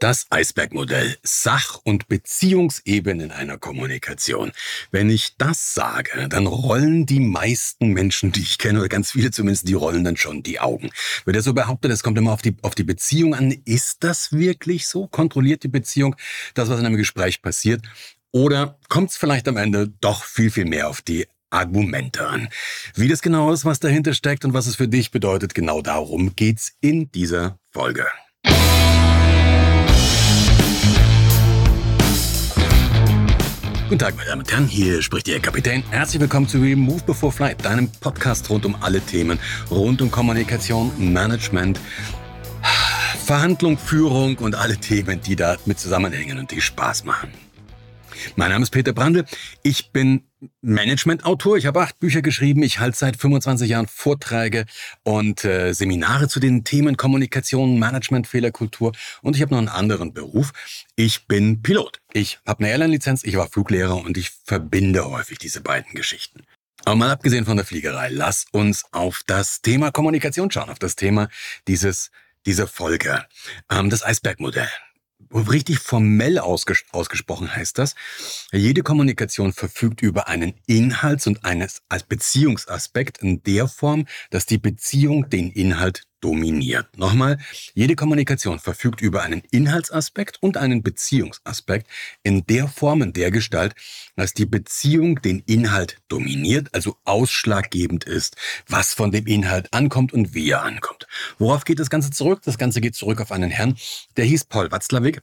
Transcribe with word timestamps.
Das 0.00 0.28
Eisbergmodell 0.30 1.18
Sach- 1.22 1.78
und 1.84 2.08
Beziehungsebene 2.08 3.24
in 3.24 3.32
einer 3.32 3.58
Kommunikation. 3.58 4.50
Wenn 4.90 5.10
ich 5.10 5.36
das 5.36 5.74
sage, 5.74 6.26
dann 6.30 6.46
rollen 6.46 7.04
die 7.04 7.20
meisten 7.20 7.88
Menschen, 7.88 8.32
die 8.32 8.40
ich 8.40 8.56
kenne, 8.56 8.78
oder 8.78 8.88
ganz 8.88 9.10
viele 9.10 9.30
zumindest, 9.30 9.68
die 9.68 9.74
rollen 9.74 10.02
dann 10.02 10.16
schon 10.16 10.42
die 10.42 10.58
Augen. 10.58 10.88
Wenn 11.26 11.34
er 11.34 11.42
so 11.42 11.52
behauptet, 11.52 11.92
es 11.92 12.02
kommt 12.02 12.16
immer 12.16 12.32
auf 12.32 12.40
die, 12.40 12.56
auf 12.62 12.74
die 12.74 12.82
Beziehung 12.82 13.34
an, 13.34 13.54
ist 13.66 14.02
das 14.02 14.32
wirklich 14.32 14.88
so? 14.88 15.06
Kontrolliert 15.06 15.64
die 15.64 15.68
Beziehung 15.68 16.16
das, 16.54 16.70
was 16.70 16.80
in 16.80 16.86
einem 16.86 16.96
Gespräch 16.96 17.42
passiert? 17.42 17.82
Oder 18.32 18.78
kommt 18.88 19.10
es 19.10 19.18
vielleicht 19.18 19.48
am 19.48 19.58
Ende 19.58 19.92
doch 20.00 20.24
viel, 20.24 20.50
viel 20.50 20.64
mehr 20.64 20.88
auf 20.88 21.02
die 21.02 21.26
Argumente 21.50 22.26
an. 22.26 22.48
Wie 22.94 23.08
das 23.08 23.20
genau 23.20 23.52
ist, 23.52 23.66
was 23.66 23.80
dahinter 23.80 24.14
steckt 24.14 24.46
und 24.46 24.54
was 24.54 24.66
es 24.66 24.76
für 24.76 24.88
dich 24.88 25.10
bedeutet, 25.10 25.54
genau 25.54 25.82
darum 25.82 26.34
geht's 26.36 26.72
in 26.80 27.12
dieser 27.12 27.58
Folge. 27.70 28.06
Guten 33.90 33.98
Tag, 33.98 34.16
meine 34.16 34.28
Damen 34.28 34.42
und 34.42 34.52
Herren, 34.52 34.68
hier 34.68 35.02
spricht 35.02 35.26
Ihr 35.26 35.40
Kapitän. 35.40 35.82
Herzlich 35.90 36.20
willkommen 36.20 36.46
zu 36.46 36.58
Move 36.58 37.02
Before 37.02 37.32
Flight, 37.32 37.64
deinem 37.64 37.90
Podcast 37.90 38.48
rund 38.48 38.64
um 38.64 38.76
alle 38.80 39.00
Themen, 39.00 39.40
rund 39.68 40.00
um 40.00 40.12
Kommunikation, 40.12 40.92
Management, 41.12 41.80
Verhandlung, 43.24 43.76
Führung 43.76 44.38
und 44.38 44.54
alle 44.54 44.76
Themen, 44.76 45.20
die 45.20 45.34
da 45.34 45.56
mit 45.66 45.80
zusammenhängen 45.80 46.38
und 46.38 46.52
die 46.52 46.60
Spaß 46.60 47.02
machen. 47.04 47.32
Mein 48.36 48.52
Name 48.52 48.62
ist 48.62 48.70
Peter 48.70 48.92
Brandl. 48.92 49.24
Ich 49.64 49.90
bin 49.90 50.22
Management-Autor. 50.62 51.56
Ich 51.56 51.66
habe 51.66 51.80
acht 51.80 51.98
Bücher 51.98 52.22
geschrieben. 52.22 52.62
Ich 52.62 52.78
halte 52.78 52.96
seit 52.96 53.16
25 53.16 53.68
Jahren 53.68 53.86
Vorträge 53.86 54.64
und 55.02 55.44
äh, 55.44 55.72
Seminare 55.72 56.28
zu 56.28 56.40
den 56.40 56.64
Themen 56.64 56.96
Kommunikation, 56.96 57.78
Management, 57.78 58.26
Fehlerkultur. 58.26 58.92
Und 59.22 59.36
ich 59.36 59.42
habe 59.42 59.52
noch 59.52 59.58
einen 59.58 59.68
anderen 59.68 60.12
Beruf. 60.12 60.52
Ich 60.96 61.26
bin 61.26 61.62
Pilot. 61.62 62.00
Ich 62.12 62.38
habe 62.46 62.60
eine 62.64 62.70
Airline-Lizenz, 62.70 63.24
ich 63.24 63.36
war 63.36 63.48
Fluglehrer 63.48 63.96
und 63.96 64.16
ich 64.16 64.30
verbinde 64.44 65.08
häufig 65.08 65.38
diese 65.38 65.60
beiden 65.60 65.94
Geschichten. 65.94 66.42
Aber 66.84 66.96
mal 66.96 67.10
abgesehen 67.10 67.44
von 67.44 67.56
der 67.56 67.66
Fliegerei, 67.66 68.08
lass 68.10 68.46
uns 68.52 68.84
auf 68.92 69.22
das 69.26 69.60
Thema 69.60 69.90
Kommunikation 69.90 70.50
schauen, 70.50 70.70
auf 70.70 70.78
das 70.78 70.96
Thema 70.96 71.28
dieses, 71.68 72.10
dieser 72.46 72.66
Folge. 72.66 73.26
Ähm, 73.70 73.90
das 73.90 74.02
Eisbergmodell 74.02 74.68
richtig 75.32 75.78
formell 75.78 76.38
ausges 76.38 76.84
ausgesprochen 76.92 77.54
heißt 77.54 77.78
das, 77.78 77.94
jede 78.52 78.82
Kommunikation 78.82 79.52
verfügt 79.52 80.02
über 80.02 80.28
einen 80.28 80.54
Inhalts- 80.66 81.26
und 81.26 81.44
eines 81.44 81.82
als 81.88 82.04
Beziehungsaspekt 82.04 83.18
in 83.18 83.42
der 83.42 83.68
Form, 83.68 84.06
dass 84.30 84.46
die 84.46 84.58
Beziehung 84.58 85.28
den 85.30 85.50
Inhalt 85.50 86.04
dominiert. 86.20 86.98
Nochmal, 86.98 87.38
jede 87.74 87.96
Kommunikation 87.96 88.58
verfügt 88.58 89.00
über 89.00 89.22
einen 89.22 89.42
Inhaltsaspekt 89.50 90.42
und 90.42 90.56
einen 90.56 90.82
Beziehungsaspekt 90.82 91.86
in 92.22 92.44
der 92.46 92.68
Form, 92.68 93.02
in 93.02 93.12
der 93.12 93.30
Gestalt, 93.30 93.74
dass 94.16 94.34
die 94.34 94.46
Beziehung 94.46 95.20
den 95.22 95.40
Inhalt 95.46 95.98
dominiert, 96.08 96.68
also 96.74 96.96
ausschlaggebend 97.04 98.04
ist, 98.04 98.36
was 98.68 98.94
von 98.94 99.10
dem 99.10 99.26
Inhalt 99.26 99.72
ankommt 99.72 100.12
und 100.12 100.34
wie 100.34 100.50
er 100.50 100.62
ankommt. 100.62 101.06
Worauf 101.38 101.64
geht 101.64 101.80
das 101.80 101.90
Ganze 101.90 102.10
zurück? 102.10 102.42
Das 102.44 102.58
Ganze 102.58 102.80
geht 102.80 102.94
zurück 102.94 103.20
auf 103.20 103.32
einen 103.32 103.50
Herrn, 103.50 103.76
der 104.16 104.24
hieß 104.24 104.44
Paul 104.44 104.70
Watzlawick. 104.70 105.22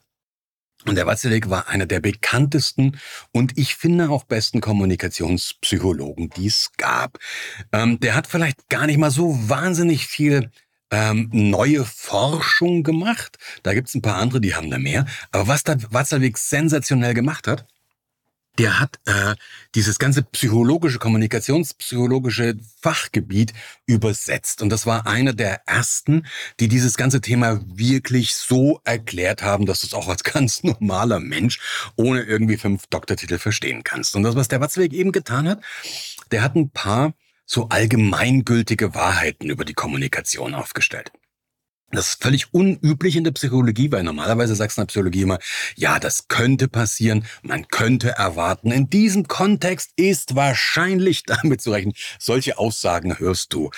Und 0.85 0.95
der 0.95 1.07
Watzlawick 1.07 1.49
war 1.49 1.67
einer 1.67 1.85
der 1.85 1.99
bekanntesten 1.99 2.99
und 3.31 3.57
ich 3.57 3.75
finde 3.75 4.09
auch 4.09 4.23
besten 4.23 4.61
Kommunikationspsychologen, 4.61 6.29
die 6.29 6.47
es 6.47 6.71
gab. 6.77 7.17
Ähm, 7.73 7.99
der 7.99 8.15
hat 8.15 8.27
vielleicht 8.27 8.69
gar 8.69 8.85
nicht 8.85 8.97
mal 8.97 9.11
so 9.11 9.49
wahnsinnig 9.49 10.05
viel 10.05 10.51
ähm, 10.91 11.29
neue 11.31 11.85
Forschung 11.85 12.83
gemacht. 12.83 13.37
Da 13.63 13.73
gibt's 13.73 13.95
ein 13.95 14.01
paar 14.01 14.15
andere, 14.15 14.41
die 14.41 14.55
haben 14.55 14.69
da 14.69 14.77
mehr. 14.77 15.05
Aber 15.31 15.47
was 15.47 15.63
da 15.63 15.75
Watzlawick 15.91 16.37
sensationell 16.37 17.13
gemacht 17.13 17.47
hat, 17.47 17.65
der 18.57 18.79
hat 18.79 18.99
äh, 19.05 19.35
dieses 19.75 19.99
ganze 19.99 20.23
psychologische, 20.23 20.97
kommunikationspsychologische 20.99 22.55
Fachgebiet 22.81 23.53
übersetzt. 23.85 24.61
Und 24.61 24.69
das 24.69 24.85
war 24.85 25.05
einer 25.05 25.33
der 25.33 25.67
ersten, 25.67 26.25
die 26.59 26.67
dieses 26.67 26.97
ganze 26.97 27.21
Thema 27.21 27.61
wirklich 27.67 28.33
so 28.33 28.81
erklärt 28.83 29.43
haben, 29.43 29.65
dass 29.65 29.81
du 29.81 29.87
es 29.87 29.93
auch 29.93 30.07
als 30.07 30.23
ganz 30.23 30.63
normaler 30.63 31.19
Mensch 31.19 31.59
ohne 31.95 32.23
irgendwie 32.23 32.57
fünf 32.57 32.87
Doktortitel 32.87 33.37
verstehen 33.37 33.83
kannst. 33.83 34.15
Und 34.15 34.23
das, 34.23 34.35
was 34.35 34.47
der 34.47 34.61
Watzlawick 34.61 34.93
eben 34.93 35.11
getan 35.11 35.47
hat, 35.47 35.61
der 36.31 36.41
hat 36.41 36.55
ein 36.55 36.71
paar 36.71 37.13
so 37.47 37.69
allgemeingültige 37.69 38.93
Wahrheiten 38.93 39.49
über 39.49 39.65
die 39.65 39.73
Kommunikation 39.73 40.53
aufgestellt. 40.53 41.11
Das 41.91 42.09
ist 42.09 42.21
völlig 42.21 42.53
unüblich 42.53 43.15
in 43.15 43.23
der 43.23 43.31
Psychologie, 43.31 43.89
weil 43.93 44.03
normalerweise 44.03 44.55
sagst 44.55 44.77
du 44.77 44.81
in 44.81 44.83
der 44.83 44.91
Psychologie 44.91 45.21
immer, 45.21 45.39
ja, 45.75 45.99
das 45.99 46.27
könnte 46.27 46.67
passieren, 46.67 47.25
man 47.43 47.69
könnte 47.69 48.09
erwarten. 48.09 48.71
In 48.71 48.89
diesem 48.89 49.29
Kontext 49.29 49.91
ist 49.95 50.35
wahrscheinlich 50.35 51.23
damit 51.25 51.61
zu 51.61 51.71
rechnen. 51.71 51.93
Solche 52.19 52.57
Aussagen 52.57 53.17
hörst 53.17 53.53
du 53.53 53.71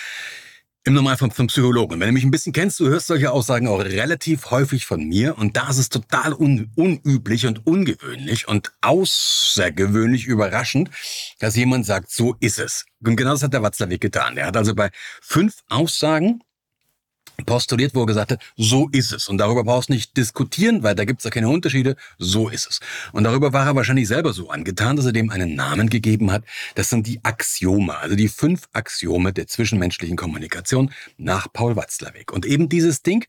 im 0.89 0.95
Normalfall 0.95 1.29
vom 1.29 1.45
Psychologen. 1.45 1.99
wenn 1.99 2.07
du 2.07 2.13
mich 2.13 2.23
ein 2.23 2.31
bisschen 2.31 2.51
kennst, 2.51 2.79
du 2.79 2.87
hörst 2.87 3.05
solche 3.05 3.31
Aussagen 3.31 3.67
auch 3.67 3.79
relativ 3.79 4.49
häufig 4.49 4.87
von 4.87 5.07
mir 5.07 5.37
und 5.37 5.55
da 5.55 5.69
ist 5.69 5.77
es 5.77 5.89
total 5.89 6.33
un 6.33 6.71
unüblich 6.75 7.45
und 7.45 7.67
ungewöhnlich 7.67 8.47
und 8.47 8.71
außergewöhnlich 8.81 10.25
überraschend, 10.25 10.89
dass 11.37 11.55
jemand 11.55 11.85
sagt, 11.85 12.09
so 12.09 12.35
ist 12.39 12.57
es. 12.57 12.85
Und 13.05 13.17
genau 13.17 13.31
das 13.31 13.43
hat 13.43 13.53
der 13.53 13.61
Watzlawick 13.61 14.01
getan. 14.01 14.35
Er 14.35 14.47
hat 14.47 14.57
also 14.57 14.73
bei 14.73 14.89
fünf 15.21 15.61
Aussagen 15.69 16.41
postuliert, 17.45 17.95
wo 17.95 18.01
er 18.01 18.05
gesagt 18.05 18.31
hat, 18.31 18.41
so 18.55 18.89
ist 18.91 19.11
es. 19.11 19.27
Und 19.27 19.37
darüber 19.37 19.63
brauchst 19.63 19.89
du 19.89 19.93
nicht 19.93 20.15
diskutieren, 20.17 20.83
weil 20.83 20.95
da 20.95 21.05
gibt 21.05 21.19
es 21.19 21.25
ja 21.25 21.31
keine 21.31 21.49
Unterschiede. 21.49 21.95
So 22.17 22.49
ist 22.49 22.67
es. 22.67 22.79
Und 23.11 23.23
darüber 23.23 23.53
war 23.53 23.65
er 23.65 23.75
wahrscheinlich 23.75 24.07
selber 24.07 24.33
so 24.33 24.49
angetan, 24.49 24.95
dass 24.95 25.05
er 25.05 25.11
dem 25.11 25.29
einen 25.29 25.55
Namen 25.55 25.89
gegeben 25.89 26.31
hat. 26.31 26.43
Das 26.75 26.89
sind 26.89 27.07
die 27.07 27.19
Axiome, 27.23 27.97
also 27.97 28.15
die 28.15 28.27
fünf 28.27 28.67
Axiome 28.73 29.33
der 29.33 29.47
zwischenmenschlichen 29.47 30.17
Kommunikation 30.17 30.91
nach 31.17 31.51
Paul 31.51 31.75
Watzlawick. 31.75 32.31
Und 32.31 32.45
eben 32.45 32.69
dieses 32.69 33.01
Ding, 33.01 33.25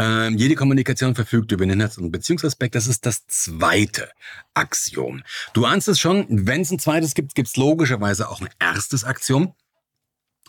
äh, 0.00 0.30
jede 0.30 0.54
Kommunikation 0.54 1.14
verfügt 1.14 1.52
über 1.52 1.64
den 1.64 1.80
Inhalts- 1.80 1.98
und 1.98 2.10
Beziehungsaspekt, 2.10 2.74
das 2.74 2.86
ist 2.86 3.06
das 3.06 3.26
zweite 3.26 4.10
Axiom. 4.54 5.22
Du 5.52 5.64
ahnst 5.64 5.88
es 5.88 5.98
schon, 5.98 6.26
wenn 6.28 6.62
es 6.62 6.70
ein 6.70 6.78
zweites 6.78 7.14
gibt, 7.14 7.34
gibt 7.34 7.48
es 7.48 7.56
logischerweise 7.56 8.28
auch 8.28 8.40
ein 8.40 8.48
erstes 8.58 9.04
Axiom. 9.04 9.54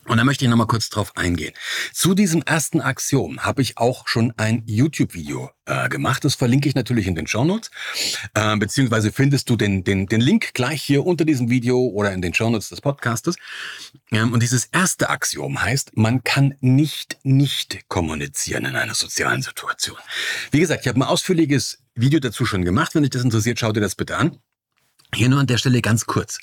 Und 0.07 0.17
da 0.17 0.23
möchte 0.23 0.45
ich 0.45 0.49
nochmal 0.49 0.67
kurz 0.67 0.89
drauf 0.89 1.17
eingehen. 1.17 1.53
Zu 1.91 2.13
diesem 2.13 2.41
ersten 2.43 2.79
Axiom 2.79 3.43
habe 3.43 3.61
ich 3.61 3.77
auch 3.77 4.07
schon 4.07 4.33
ein 4.37 4.63
YouTube-Video 4.65 5.49
äh, 5.65 5.89
gemacht. 5.89 6.23
Das 6.23 6.35
verlinke 6.35 6.69
ich 6.69 6.75
natürlich 6.75 7.07
in 7.07 7.15
den 7.15 7.25
Show 7.25 7.43
Notes. 7.43 7.71
Äh, 8.35 8.55
beziehungsweise 8.57 9.11
findest 9.11 9.49
du 9.49 9.55
den, 9.55 9.83
den, 9.83 10.05
den 10.05 10.21
Link 10.21 10.53
gleich 10.53 10.83
hier 10.83 11.05
unter 11.05 11.25
diesem 11.25 11.49
Video 11.49 11.79
oder 11.79 12.13
in 12.13 12.21
den 12.21 12.33
Show 12.33 12.49
Notes 12.49 12.69
des 12.69 12.81
Podcastes. 12.81 13.35
Ähm, 14.11 14.31
und 14.31 14.43
dieses 14.43 14.65
erste 14.65 15.09
Axiom 15.09 15.61
heißt, 15.61 15.97
man 15.97 16.23
kann 16.23 16.55
nicht 16.61 17.17
nicht 17.23 17.87
kommunizieren 17.87 18.65
in 18.65 18.75
einer 18.75 18.93
sozialen 18.93 19.41
Situation. 19.41 19.97
Wie 20.51 20.59
gesagt, 20.59 20.81
ich 20.81 20.87
habe 20.87 20.99
ein 20.99 21.03
ausführliches 21.03 21.79
Video 21.95 22.19
dazu 22.19 22.45
schon 22.45 22.63
gemacht. 22.63 22.93
Wenn 22.93 23.03
dich 23.03 23.11
das 23.11 23.23
interessiert, 23.23 23.59
schau 23.59 23.71
dir 23.71 23.81
das 23.81 23.95
bitte 23.95 24.17
an. 24.17 24.37
Hier 25.13 25.29
nur 25.29 25.39
an 25.39 25.47
der 25.47 25.57
Stelle 25.57 25.81
ganz 25.81 26.05
kurz. 26.05 26.39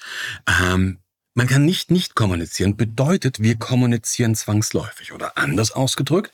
Ähm, 0.46 0.98
man 1.34 1.47
kann 1.47 1.65
nicht 1.65 1.91
nicht 1.91 2.15
kommunizieren, 2.15 2.76
bedeutet, 2.76 3.41
wir 3.41 3.59
kommunizieren 3.59 4.34
zwangsläufig. 4.34 5.12
Oder 5.12 5.38
anders 5.38 5.72
ausgedrückt, 5.72 6.32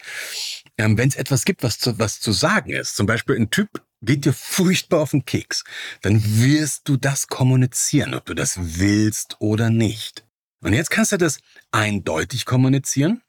ähm, 0.77 0.99
wenn 0.99 1.09
es 1.09 1.17
etwas 1.17 1.45
gibt, 1.45 1.63
was 1.63 1.79
zu, 1.79 1.99
was 1.99 2.21
zu 2.21 2.33
sagen 2.33 2.71
ist, 2.71 2.97
zum 2.97 3.07
Beispiel 3.07 3.37
ein 3.37 3.51
Typ 3.51 3.83
geht 4.01 4.25
dir 4.25 4.33
furchtbar 4.33 5.01
auf 5.01 5.11
den 5.11 5.25
Keks, 5.25 5.65
dann 6.03 6.23
wirst 6.25 6.89
du 6.89 6.97
das 6.97 7.27
kommunizieren, 7.27 8.15
ob 8.15 8.25
du 8.27 8.35
das 8.35 8.57
willst 8.59 9.37
oder 9.41 9.71
nicht. 9.71 10.25
Und 10.61 10.73
jetzt 10.73 10.91
kannst 10.91 11.13
du 11.13 11.17
das 11.17 11.39
eindeutig 11.71 12.45
kommunizieren. 12.45 13.23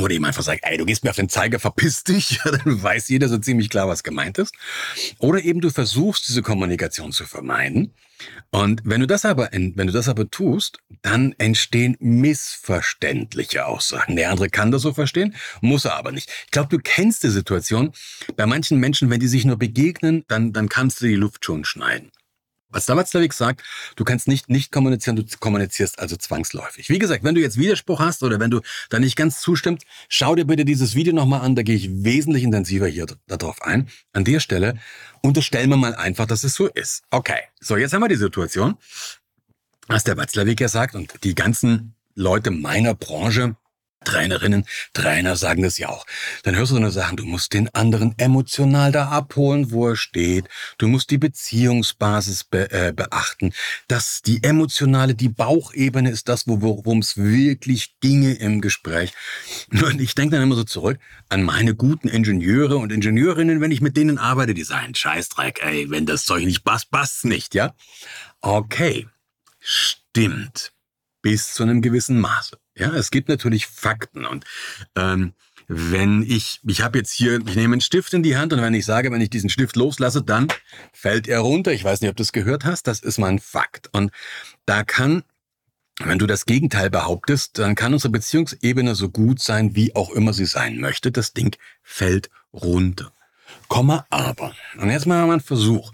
Oder 0.00 0.14
ihm 0.14 0.24
einfach 0.24 0.42
sagen, 0.42 0.60
ey, 0.62 0.76
du 0.76 0.84
gehst 0.84 1.04
mir 1.04 1.10
auf 1.10 1.16
den 1.16 1.28
Zeiger, 1.28 1.58
verpiss 1.58 2.04
dich, 2.04 2.40
dann 2.44 2.82
weiß 2.82 3.08
jeder 3.08 3.28
so 3.28 3.38
ziemlich 3.38 3.70
klar, 3.70 3.88
was 3.88 4.02
gemeint 4.02 4.38
ist. 4.38 4.54
Oder 5.18 5.42
eben 5.42 5.60
du 5.60 5.70
versuchst, 5.70 6.28
diese 6.28 6.42
Kommunikation 6.42 7.12
zu 7.12 7.24
vermeiden 7.24 7.92
und 8.50 8.82
wenn 8.84 9.00
du 9.00 9.06
das 9.06 9.24
aber, 9.24 9.50
wenn 9.52 9.74
du 9.74 9.92
das 9.92 10.08
aber 10.08 10.30
tust, 10.30 10.78
dann 11.02 11.34
entstehen 11.38 11.96
missverständliche 12.00 13.66
Aussagen. 13.66 14.16
Der 14.16 14.30
andere 14.30 14.48
kann 14.48 14.70
das 14.70 14.82
so 14.82 14.94
verstehen, 14.94 15.34
muss 15.60 15.84
er 15.84 15.96
aber 15.96 16.12
nicht. 16.12 16.30
Ich 16.46 16.50
glaube, 16.50 16.68
du 16.68 16.78
kennst 16.78 17.22
die 17.22 17.30
Situation. 17.30 17.92
Bei 18.36 18.46
manchen 18.46 18.78
Menschen, 18.78 19.10
wenn 19.10 19.20
die 19.20 19.28
sich 19.28 19.44
nur 19.44 19.58
begegnen, 19.58 20.24
dann, 20.28 20.52
dann 20.52 20.68
kannst 20.68 21.00
du 21.00 21.06
die 21.06 21.14
Luft 21.14 21.44
schon 21.44 21.64
schneiden. 21.64 22.10
Was 22.68 22.86
Dawatzlawick 22.86 23.32
sagt, 23.32 23.62
du 23.94 24.04
kannst 24.04 24.26
nicht 24.26 24.48
nicht 24.48 24.72
kommunizieren, 24.72 25.16
du 25.16 25.24
kommunizierst 25.38 25.98
also 25.98 26.16
zwangsläufig. 26.16 26.88
Wie 26.88 26.98
gesagt, 26.98 27.22
wenn 27.22 27.34
du 27.34 27.40
jetzt 27.40 27.58
Widerspruch 27.58 28.00
hast 28.00 28.22
oder 28.22 28.40
wenn 28.40 28.50
du 28.50 28.60
da 28.90 28.98
nicht 28.98 29.16
ganz 29.16 29.40
zustimmst, 29.40 29.86
schau 30.08 30.34
dir 30.34 30.44
bitte 30.44 30.64
dieses 30.64 30.94
Video 30.94 31.14
nochmal 31.14 31.42
an, 31.42 31.54
da 31.54 31.62
gehe 31.62 31.76
ich 31.76 31.88
wesentlich 32.04 32.42
intensiver 32.42 32.88
hier 32.88 33.06
darauf 33.28 33.62
ein. 33.62 33.88
An 34.12 34.24
der 34.24 34.40
Stelle 34.40 34.78
unterstellen 35.22 35.70
wir 35.70 35.76
mal 35.76 35.94
einfach, 35.94 36.26
dass 36.26 36.42
es 36.44 36.54
so 36.54 36.66
ist. 36.66 37.04
Okay, 37.10 37.40
so 37.60 37.76
jetzt 37.76 37.92
haben 37.92 38.02
wir 38.02 38.08
die 38.08 38.16
Situation, 38.16 38.76
was 39.86 40.04
der 40.04 40.16
Watzlawick 40.16 40.60
ja 40.60 40.68
sagt 40.68 40.94
und 40.94 41.24
die 41.24 41.34
ganzen 41.34 41.94
Leute 42.14 42.50
meiner 42.50 42.94
Branche 42.94 43.56
Trainerinnen, 44.06 44.64
Trainer 44.94 45.36
sagen 45.36 45.62
das 45.62 45.78
ja 45.78 45.88
auch. 45.88 46.06
Dann 46.44 46.56
hörst 46.56 46.70
du 46.70 46.76
so 46.76 46.80
eine 46.80 46.90
Sachen, 46.90 47.16
du 47.16 47.24
musst 47.24 47.52
den 47.52 47.68
anderen 47.74 48.14
emotional 48.18 48.92
da 48.92 49.08
abholen, 49.08 49.70
wo 49.72 49.88
er 49.88 49.96
steht. 49.96 50.48
Du 50.78 50.88
musst 50.88 51.10
die 51.10 51.18
Beziehungsbasis 51.18 52.44
be 52.44 52.70
äh, 52.70 52.92
beachten. 52.92 53.52
Dass 53.88 54.22
die 54.22 54.42
emotionale, 54.42 55.14
die 55.14 55.28
Bauchebene 55.28 56.10
ist 56.10 56.28
das, 56.28 56.44
worum 56.46 57.00
es 57.00 57.16
wirklich 57.16 57.96
ginge 58.00 58.34
im 58.34 58.60
Gespräch. 58.60 59.12
Und 59.70 60.00
ich 60.00 60.14
denke 60.14 60.36
dann 60.36 60.44
immer 60.44 60.56
so 60.56 60.64
zurück 60.64 60.98
an 61.28 61.42
meine 61.42 61.74
guten 61.74 62.08
Ingenieure 62.08 62.76
und 62.76 62.92
Ingenieurinnen, 62.92 63.60
wenn 63.60 63.72
ich 63.72 63.80
mit 63.80 63.96
denen 63.96 64.18
arbeite, 64.18 64.54
die 64.54 64.62
sagen, 64.62 64.94
Scheißdreck, 64.94 65.60
ey, 65.64 65.90
wenn 65.90 66.06
das 66.06 66.24
Zeug 66.24 66.44
nicht 66.44 66.64
passt, 66.64 66.90
passt 66.90 67.24
nicht, 67.24 67.54
ja? 67.54 67.74
Okay, 68.40 69.08
stimmt. 69.58 70.72
Bis 71.22 71.54
zu 71.54 71.64
einem 71.64 71.82
gewissen 71.82 72.20
Maße. 72.20 72.56
Ja, 72.76 72.92
es 72.94 73.10
gibt 73.10 73.28
natürlich 73.28 73.66
Fakten 73.66 74.26
und 74.26 74.44
ähm, 74.94 75.32
wenn 75.68 76.22
ich, 76.22 76.60
ich 76.66 76.82
habe 76.82 76.98
jetzt 76.98 77.10
hier, 77.10 77.40
ich 77.46 77.56
nehme 77.56 77.74
einen 77.74 77.80
Stift 77.80 78.14
in 78.14 78.22
die 78.22 78.36
Hand 78.36 78.52
und 78.52 78.62
wenn 78.62 78.74
ich 78.74 78.84
sage, 78.84 79.10
wenn 79.10 79.20
ich 79.20 79.30
diesen 79.30 79.50
Stift 79.50 79.74
loslasse, 79.76 80.22
dann 80.22 80.46
fällt 80.92 81.26
er 81.26 81.40
runter. 81.40 81.72
Ich 81.72 81.82
weiß 81.82 82.00
nicht, 82.00 82.10
ob 82.10 82.16
du 82.16 82.22
es 82.22 82.32
gehört 82.32 82.64
hast, 82.64 82.86
das 82.86 83.00
ist 83.00 83.18
mein 83.18 83.40
Fakt. 83.40 83.88
Und 83.92 84.12
da 84.64 84.84
kann, 84.84 85.24
wenn 85.98 86.18
du 86.18 86.26
das 86.26 86.46
Gegenteil 86.46 86.88
behauptest, 86.90 87.58
dann 87.58 87.74
kann 87.74 87.94
unsere 87.94 88.12
Beziehungsebene 88.12 88.94
so 88.94 89.08
gut 89.08 89.40
sein, 89.40 89.74
wie 89.74 89.96
auch 89.96 90.10
immer 90.10 90.32
sie 90.32 90.46
sein 90.46 90.78
möchte. 90.78 91.10
Das 91.10 91.32
Ding 91.32 91.56
fällt 91.82 92.30
runter. 92.52 93.12
Komma 93.68 94.06
aber. 94.10 94.54
Und 94.78 94.90
jetzt 94.90 95.06
machen 95.06 95.22
wir 95.22 95.26
mal 95.26 95.32
einen 95.32 95.40
Versuch. 95.40 95.92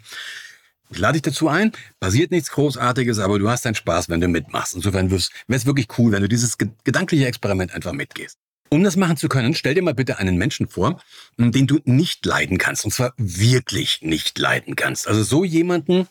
Ich 0.92 0.98
lade 0.98 1.14
dich 1.14 1.22
dazu 1.22 1.48
ein. 1.48 1.72
Passiert 2.00 2.30
nichts 2.30 2.50
Großartiges, 2.50 3.18
aber 3.18 3.38
du 3.38 3.48
hast 3.48 3.64
deinen 3.64 3.74
Spaß, 3.74 4.08
wenn 4.10 4.20
du 4.20 4.28
mitmachst. 4.28 4.74
Insofern 4.74 5.10
wäre 5.10 5.20
es 5.48 5.66
wirklich 5.66 5.88
cool, 5.98 6.12
wenn 6.12 6.22
du 6.22 6.28
dieses 6.28 6.58
gedankliche 6.58 7.26
Experiment 7.26 7.72
einfach 7.72 7.92
mitgehst. 7.92 8.38
Um 8.68 8.84
das 8.84 8.96
machen 8.96 9.16
zu 9.16 9.28
können, 9.28 9.54
stell 9.54 9.74
dir 9.74 9.82
mal 9.82 9.94
bitte 9.94 10.18
einen 10.18 10.36
Menschen 10.36 10.68
vor, 10.68 11.02
den 11.36 11.66
du 11.66 11.80
nicht 11.84 12.24
leiden 12.24 12.58
kannst. 12.58 12.84
Und 12.84 12.90
zwar 12.92 13.12
wirklich 13.16 14.00
nicht 14.02 14.38
leiden 14.38 14.76
kannst. 14.76 15.08
Also 15.08 15.22
so 15.22 15.44
jemanden, 15.44 16.08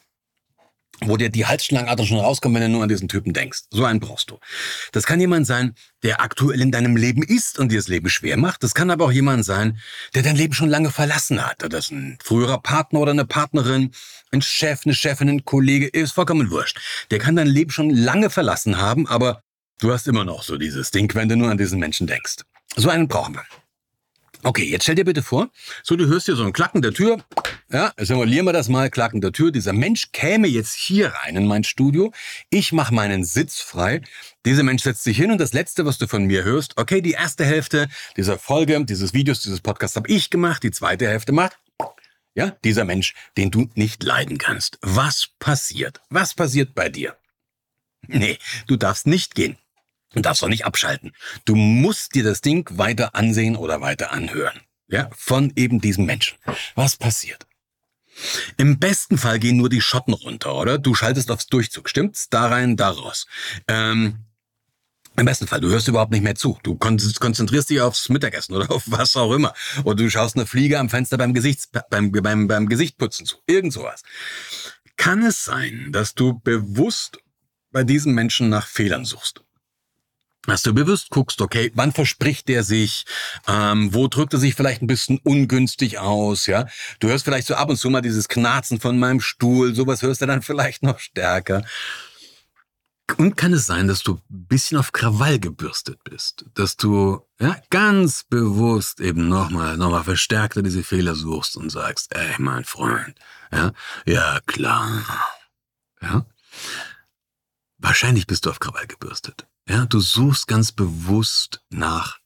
wo 1.06 1.18
dir 1.18 1.30
die 1.30 1.45
Halsschlangenadern 1.45 2.06
schon 2.06 2.19
rauskommen, 2.19 2.62
wenn 2.62 2.71
du 2.71 2.77
nur 2.77 2.83
an 2.83 2.89
diesen 2.89 3.07
Typen 3.07 3.33
denkst. 3.33 3.63
So 3.71 3.86
einen 3.86 4.00
brauchst 4.00 4.30
du. 4.30 4.39
Das 4.92 5.06
kann 5.06 5.19
jemand 5.19 5.48
sein, 5.48 5.74
der 6.03 6.21
aktuell 6.21 6.62
in 6.62 6.71
deinem 6.71 6.95
Leben 6.95 7.24
ist 7.24 7.59
und 7.59 7.71
dir 7.71 7.77
das 7.77 7.88
Leben 7.88 8.09
schwer 8.09 8.38
macht. 8.38 8.63
Das 8.63 8.74
kann 8.74 8.92
aber 8.92 9.06
auch 9.06 9.12
jemand 9.12 9.45
sein, 9.45 9.80
der 10.13 10.24
dein 10.24 10.36
Leben 10.36 10.53
schon 10.53 10.69
lange 10.69 10.92
verlassen 10.92 11.45
hat. 11.45 11.57
Das 11.59 11.86
ist 11.86 11.92
ein 11.92 12.18
früherer 12.24 12.59
Partner 12.59 13.00
oder 13.00 13.12
eine 13.12 13.25
Partnerin, 13.25 13.92
ein 14.31 14.42
Chef, 14.42 14.81
eine 14.86 14.94
Chefin, 14.94 15.30
ein 15.30 15.45
Kollege, 15.45 15.88
ist 15.88 16.12
vollkommen 16.12 16.51
wurscht. 16.51 16.80
Der 17.09 17.19
kann 17.19 17.36
dein 17.36 17.48
Leben 17.48 17.71
schon 17.71 17.89
lange 17.89 18.30
verlassen 18.30 18.77
haben, 18.77 19.07
aber 19.07 19.44
du 19.80 19.92
hast 19.92 20.07
immer 20.07 20.24
noch 20.24 20.44
so 20.44 20.57
dieses 20.57 20.92
Ding, 20.92 21.13
wenn 21.15 21.30
du 21.30 21.36
nur 21.36 21.50
an 21.50 21.57
diesen 21.57 21.80
Menschen 21.80 22.07
denkst. 22.07 22.38
So 22.75 22.89
einen 22.89 23.07
brauchen 23.07 23.36
wir. 23.36 23.44
Okay, 24.44 24.63
jetzt 24.63 24.83
stell 24.83 24.95
dir 24.95 25.06
bitte 25.06 25.21
vor, 25.21 25.50
so 25.83 25.95
du 25.95 26.07
hörst 26.07 26.25
hier 26.25 26.36
so 26.36 26.44
ein 26.44 26.53
Klacken 26.53 26.81
der 26.81 26.94
Tür. 26.94 27.24
Ja, 27.74 27.94
simulieren 27.98 28.46
wir 28.46 28.52
das 28.52 28.68
mal, 28.68 28.90
Klacken 28.90 29.22
der 29.22 29.32
Tür. 29.32 29.52
Dieser 29.52 29.72
Mensch 29.72 30.12
käme 30.12 30.48
jetzt 30.48 30.74
hier 30.74 31.10
rein 31.10 31.38
in 31.38 31.48
mein 31.48 31.64
Studio. 31.64 32.12
Ich 32.50 32.74
mache 32.74 32.94
meinen 32.94 33.24
Sitz 33.24 33.62
frei. 33.62 34.02
Dieser 34.46 34.64
Mensch 34.64 34.84
setzt 34.84 35.04
sich 35.04 35.16
hin 35.16 35.32
und 35.32 35.38
das 35.40 35.54
Letzte, 35.54 35.86
was 35.86 35.98
du 35.98 36.08
von 36.08 36.26
mir 36.26 36.44
hörst, 36.44 36.78
okay, 36.78 37.00
die 37.02 37.12
erste 37.12 37.46
Hälfte 37.46 37.88
dieser 38.18 38.38
Folge, 38.38 38.84
dieses 38.84 39.14
Videos, 39.14 39.42
dieses 39.42 39.62
Podcasts 39.62 39.96
habe 39.96 40.10
ich 40.10 40.30
gemacht. 40.30 40.64
Die 40.64 40.72
zweite 40.72 41.08
Hälfte 41.08 41.32
macht 41.32 41.58
ja, 42.34 42.52
dieser 42.64 42.84
Mensch, 42.84 43.14
den 43.38 43.52
du 43.52 43.70
nicht 43.76 44.04
leiden 44.04 44.38
kannst. 44.38 44.78
Was 44.82 45.30
passiert? 45.40 46.02
Was 46.10 46.34
passiert 46.34 46.76
bei 46.76 46.90
dir? 46.90 47.18
Nee, 48.08 48.38
du 48.68 48.76
darfst 48.76 49.08
nicht 49.08 49.36
gehen. 49.36 49.58
Du 50.14 50.22
darfst 50.22 50.44
auch 50.44 50.50
nicht 50.50 50.66
abschalten. 50.66 51.14
Du 51.46 51.56
musst 51.56 52.16
dir 52.16 52.24
das 52.24 52.42
Ding 52.42 52.68
weiter 52.78 53.16
ansehen 53.16 53.56
oder 53.56 53.80
weiter 53.80 54.12
anhören. 54.12 54.60
Ja, 54.88 55.10
von 55.16 55.54
eben 55.56 55.80
diesem 55.80 56.06
Menschen. 56.06 56.38
Was 56.76 56.98
passiert? 56.98 57.48
Im 58.58 58.80
besten 58.80 59.18
Fall 59.18 59.40
gehen 59.40 59.58
nur 59.58 59.69
die 59.69 59.81
Schotten 59.81 60.13
runter, 60.13 60.56
oder? 60.56 60.78
Du 60.78 60.96
schaltest 60.96 61.31
aufs 61.31 61.48
Durchzug, 61.48 61.90
stimmt's? 61.90 62.30
Da 62.30 62.48
rein, 62.48 62.78
da 62.78 62.90
raus. 62.90 63.25
Ähm, 63.68 64.25
im 65.18 65.25
besten 65.25 65.48
Fall, 65.48 65.60
du 65.60 65.69
hörst 65.69 65.88
überhaupt 65.88 66.12
nicht 66.12 66.24
mehr 66.24 66.36
zu. 66.36 66.58
Du 66.63 66.75
konzentrierst 66.75 67.69
dich 67.69 67.81
aufs 67.81 68.10
Mittagessen 68.10 68.56
oder 68.56 68.72
auf 68.72 68.84
was 68.88 69.16
auch 69.18 69.34
immer. 69.34 69.54
Oder 69.84 69.96
du 69.96 70.10
schaust 70.10 70.36
eine 70.36 70.46
Fliege 70.46 70.80
am 70.80 70.90
Fenster 70.90 71.18
beim, 71.18 71.34
Gesichts, 71.34 71.69
beim, 71.90 72.12
beim, 72.12 72.48
beim 72.48 72.68
Gesichtputzen 72.68 73.25
zu. 73.25 73.38
Irgend 73.46 73.74
sowas. 73.74 74.04
Kann 74.96 75.24
es 75.24 75.44
sein, 75.44 75.90
dass 75.92 76.16
du 76.16 76.40
bewusst 76.40 77.18
bei 77.72 77.84
diesem 77.84 78.13
Menschen 78.13 78.50
nach 78.50 78.68
Fehlern 78.68 79.04
suchst? 79.04 79.44
Dass 80.46 80.64
du 80.64 80.74
bewusst 80.74 81.10
guckst, 81.10 81.42
okay, 81.42 81.72
wann 81.76 81.92
verspricht 81.92 82.48
der 82.48 82.64
sich, 82.64 83.06
ähm, 83.48 83.94
wo 83.94 84.08
drückt 84.08 84.34
er 84.34 84.40
sich 84.40 84.56
vielleicht 84.56 84.82
ein 84.82 84.88
bisschen 84.88 85.20
ungünstig 85.24 86.00
aus, 86.00 86.48
ja. 86.48 86.66
Du 87.00 87.10
hörst 87.10 87.26
vielleicht 87.26 87.48
so 87.48 87.56
ab 87.56 87.70
und 87.70 87.78
zu 87.78 87.90
mal 87.90 88.02
dieses 88.02 88.28
Knarzen 88.28 88.80
von 88.80 88.98
meinem 88.98 89.22
Stuhl, 89.22 89.76
sowas 89.76 90.02
hörst 90.02 90.22
du 90.22 90.26
dann 90.26 90.42
vielleicht 90.42 90.84
noch 90.84 91.00
stärker. 91.00 91.64
Und 93.18 93.36
kann 93.36 93.52
es 93.52 93.66
sein, 93.66 93.88
dass 93.88 94.04
du 94.04 94.22
ein 94.32 94.48
bisschen 94.48 94.78
auf 94.78 94.94
Krawall 94.94 95.38
gebürstet 95.38 96.02
bist, 96.06 96.46
dass 96.54 96.78
du 96.78 97.22
ja 97.40 97.58
ganz 97.70 98.24
bewusst 98.24 99.02
eben 99.02 99.28
nochmal, 99.28 99.78
nochmal 99.78 100.06
verstärkter 100.06 100.62
diese 100.62 100.84
Fehler 100.84 101.14
suchst 101.16 101.58
und 101.58 101.70
sagst, 101.70 102.16
ey, 102.16 102.36
mein 102.38 102.64
Freund, 102.64 103.20
ja, 103.52 103.74
ja 104.06 104.40
klar, 104.46 105.04
ja. 106.02 106.26
Wahrscheinlich 107.80 108.28
bist 108.28 108.46
du 108.46 108.52
auf 108.52 108.60
Krawall 108.60 108.88
gebürstet. 108.88 109.46
Ja, 109.72 109.86
du 109.86 110.02
suchst 110.02 110.50
ganz 110.50 110.74
bewusst 110.74 111.64
nach 111.70 112.20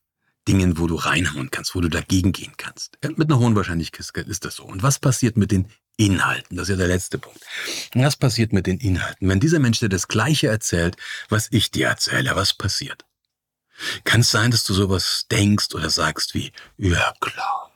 Dingen, 0.47 0.79
wo 0.79 0.87
du 0.87 0.95
reinhauen 0.95 1.51
kannst, 1.51 1.75
wo 1.75 1.81
du 1.81 1.89
dagegen 1.89 2.31
gehen 2.31 2.53
kannst. 2.57 2.97
Ja, 3.03 3.11
mit 3.15 3.29
einer 3.29 3.37
hohen 3.37 3.55
Wahrscheinlichkeit 3.55 4.25
ist 4.25 4.45
das 4.45 4.55
so. 4.55 4.63
Und 4.63 4.81
was 4.81 4.97
passiert 4.97 5.37
mit 5.37 5.51
den 5.51 5.71
Inhalten? 5.95 6.57
Das 6.57 6.63
ist 6.63 6.69
ja 6.71 6.75
der 6.75 6.87
letzte 6.87 7.19
Punkt. 7.19 7.39
Was 7.93 8.15
passiert 8.15 8.51
mit 8.51 8.65
den 8.65 8.79
Inhalten? 8.79 9.29
Wenn 9.29 9.39
dieser 9.39 9.59
Mensch 9.59 9.79
dir 9.79 9.89
das 9.89 10.07
Gleiche 10.07 10.47
erzählt, 10.47 10.97
was 11.29 11.47
ich 11.51 11.69
dir 11.69 11.89
erzähle, 11.89 12.35
was 12.35 12.55
passiert? 12.55 13.05
Kann 14.05 14.21
es 14.21 14.31
sein, 14.31 14.49
dass 14.49 14.63
du 14.63 14.73
sowas 14.73 15.27
denkst 15.29 15.75
oder 15.75 15.91
sagst 15.91 16.33
wie, 16.33 16.51
ja 16.77 17.13
klar, 17.21 17.71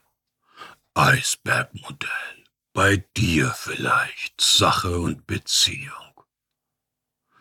Eisbergmodell, 0.96 2.10
bei 2.74 3.06
dir 3.16 3.54
vielleicht 3.56 4.42
Sache 4.42 5.00
und 5.00 5.28
Beziehung. 5.28 6.24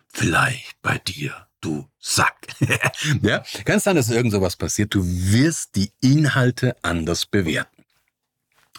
Vielleicht 0.09 0.83
bei 0.83 0.99
dir 0.99 1.48
du 1.61 1.89
Sack. 1.99 2.47
ja, 3.23 3.43
kann 3.65 3.79
es 3.79 3.85
sein, 3.85 3.97
dass 3.97 4.11
irgend 4.11 4.33
sowas 4.33 4.57
passiert. 4.57 4.95
Du 4.95 5.03
wirst 5.05 5.77
die 5.77 5.93
Inhalte 6.01 6.77
anders 6.83 7.27
bewerten. 7.27 7.85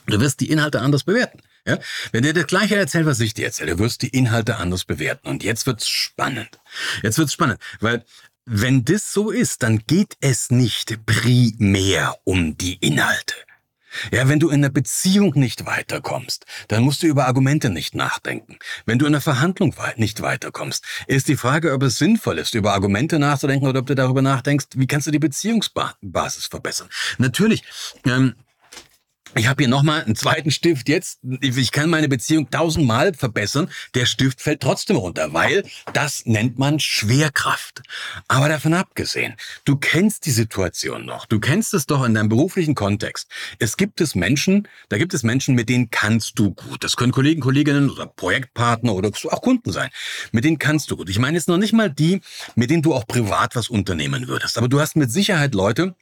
Du 0.08 0.20
wirst 0.20 0.40
die 0.40 0.50
Inhalte 0.50 0.82
anders 0.82 1.04
bewerten. 1.04 1.42
Ja? 1.66 1.78
Wenn 2.12 2.24
dir 2.24 2.34
das 2.34 2.48
gleiche 2.48 2.76
erzählt, 2.76 3.06
was 3.06 3.20
ich 3.20 3.34
dir 3.34 3.46
erzähle, 3.46 3.78
wirst 3.80 4.02
du 4.02 4.08
die 4.08 4.18
Inhalte 4.18 4.58
anders 4.58 4.86
bewerten. 4.86 5.28
Und 5.28 5.44
jetzt 5.44 5.68
wird's 5.68 5.88
spannend. 5.88 6.60
Jetzt 7.04 7.18
wird's 7.18 7.34
spannend, 7.34 7.60
weil 7.80 8.04
wenn 8.46 8.84
das 8.84 9.14
so 9.14 9.30
ist, 9.30 9.62
dann 9.62 9.84
geht 9.86 10.18
es 10.22 10.50
nicht 10.50 11.06
primär 11.06 12.18
um 12.24 12.58
die 12.58 12.76
Inhalte. 12.76 13.36
Ja, 14.12 14.28
wenn 14.28 14.40
du 14.40 14.50
in 14.50 14.56
einer 14.56 14.70
Beziehung 14.70 15.34
nicht 15.36 15.66
weiterkommst, 15.66 16.46
dann 16.68 16.84
musst 16.84 17.04
du 17.04 17.08
über 17.08 17.28
Argumente 17.28 17.70
nicht 17.70 17.96
nachdenken. 17.96 18.58
Wenn 18.86 19.00
du 19.00 19.06
in 19.06 19.14
einer 19.14 19.22
Verhandlung 19.22 19.76
nicht 19.96 20.22
weiterkommst, 20.22 20.84
ist 21.08 21.28
die 21.28 21.38
Frage, 21.38 21.74
ob 21.74 21.84
es 21.84 21.98
sinnvoll 21.98 22.40
ist, 22.40 22.56
über 22.56 22.74
Argumente 22.74 23.20
nachzudenken 23.20 23.68
oder 23.68 23.80
ob 23.80 23.88
du 23.88 23.96
darüber 23.96 24.22
nachdenkst, 24.22 24.68
wie 24.76 24.88
kannst 24.88 25.08
du 25.08 25.12
die 25.12 25.20
Beziehungsbasis 25.20 26.48
verbessern. 26.48 26.90
Natürlich, 27.18 27.64
ähm, 28.06 28.36
ich 29.36 29.48
habe 29.48 29.64
hier 29.64 29.70
nochmal 29.70 30.04
einen 30.04 30.16
zweiten 30.16 30.50
Stift 30.52 30.90
jetzt. 30.90 31.20
Ich 31.42 31.72
kann 31.72 31.90
meine 31.90 32.10
Beziehung 32.10 32.50
tausendmal 32.50 33.14
verbessern. 33.14 33.70
Der 33.94 34.06
Stift 34.06 34.42
fällt 34.42 34.62
trotzdem 34.62 34.96
runter, 34.96 35.34
weil 35.34 35.64
das 35.94 36.26
nennt 36.26 36.58
man 36.58 36.80
Schwerkraft. 36.80 37.82
Aber 38.28 38.50
davon 38.50 38.74
abgesehen, 38.74 39.36
du 39.66 39.76
kennst 39.76 40.26
die 40.26 40.32
Situation 40.32 41.06
noch. 41.06 41.26
Du 41.26 41.40
kennst 41.40 41.74
es 41.74 41.86
doch 41.86 42.04
in 42.04 42.16
deinem 42.16 42.30
beruflichen 42.30 42.76
Kontext. 42.76 43.30
Es 43.60 43.78
gibt 43.78 44.02
es 44.02 44.16
Menschen, 44.16 44.68
da 44.90 44.98
gibt 44.98 45.14
es 45.14 45.24
Menschen, 45.24 45.54
mit 45.56 45.70
denen 45.70 45.92
kannst 45.92 46.40
du 46.40 46.52
gut. 46.52 46.84
Das 46.84 46.96
können 46.96 47.12
Kollegen, 47.12 47.42
Kolleginnen 47.42 47.90
oder 47.90 48.08
Projektpartner 48.08 48.94
oder 48.94 49.10
auch 49.10 49.42
Kunden 49.42 49.72
sein. 49.72 49.90
Mit 50.32 50.44
denen 50.44 50.58
kannst 50.58 50.90
du 50.90 50.98
gut. 50.98 51.10
Ich 51.10 51.20
meine 51.20 51.38
jetzt 51.38 51.48
noch 51.48 51.58
nicht 51.58 51.74
mal 51.74 51.90
die, 51.90 52.22
mit 52.56 52.70
denen 52.72 52.82
du 52.82 52.94
auch 52.94 53.06
privat 53.06 53.56
was 53.56 53.70
unternehmen 53.70 54.28
würdest. 54.28 54.58
Aber 54.58 54.68
du 54.68 54.80
hast 54.80 54.96
mit 54.96 55.12
Sicherheit 55.12 55.54
Leute, 55.54 55.96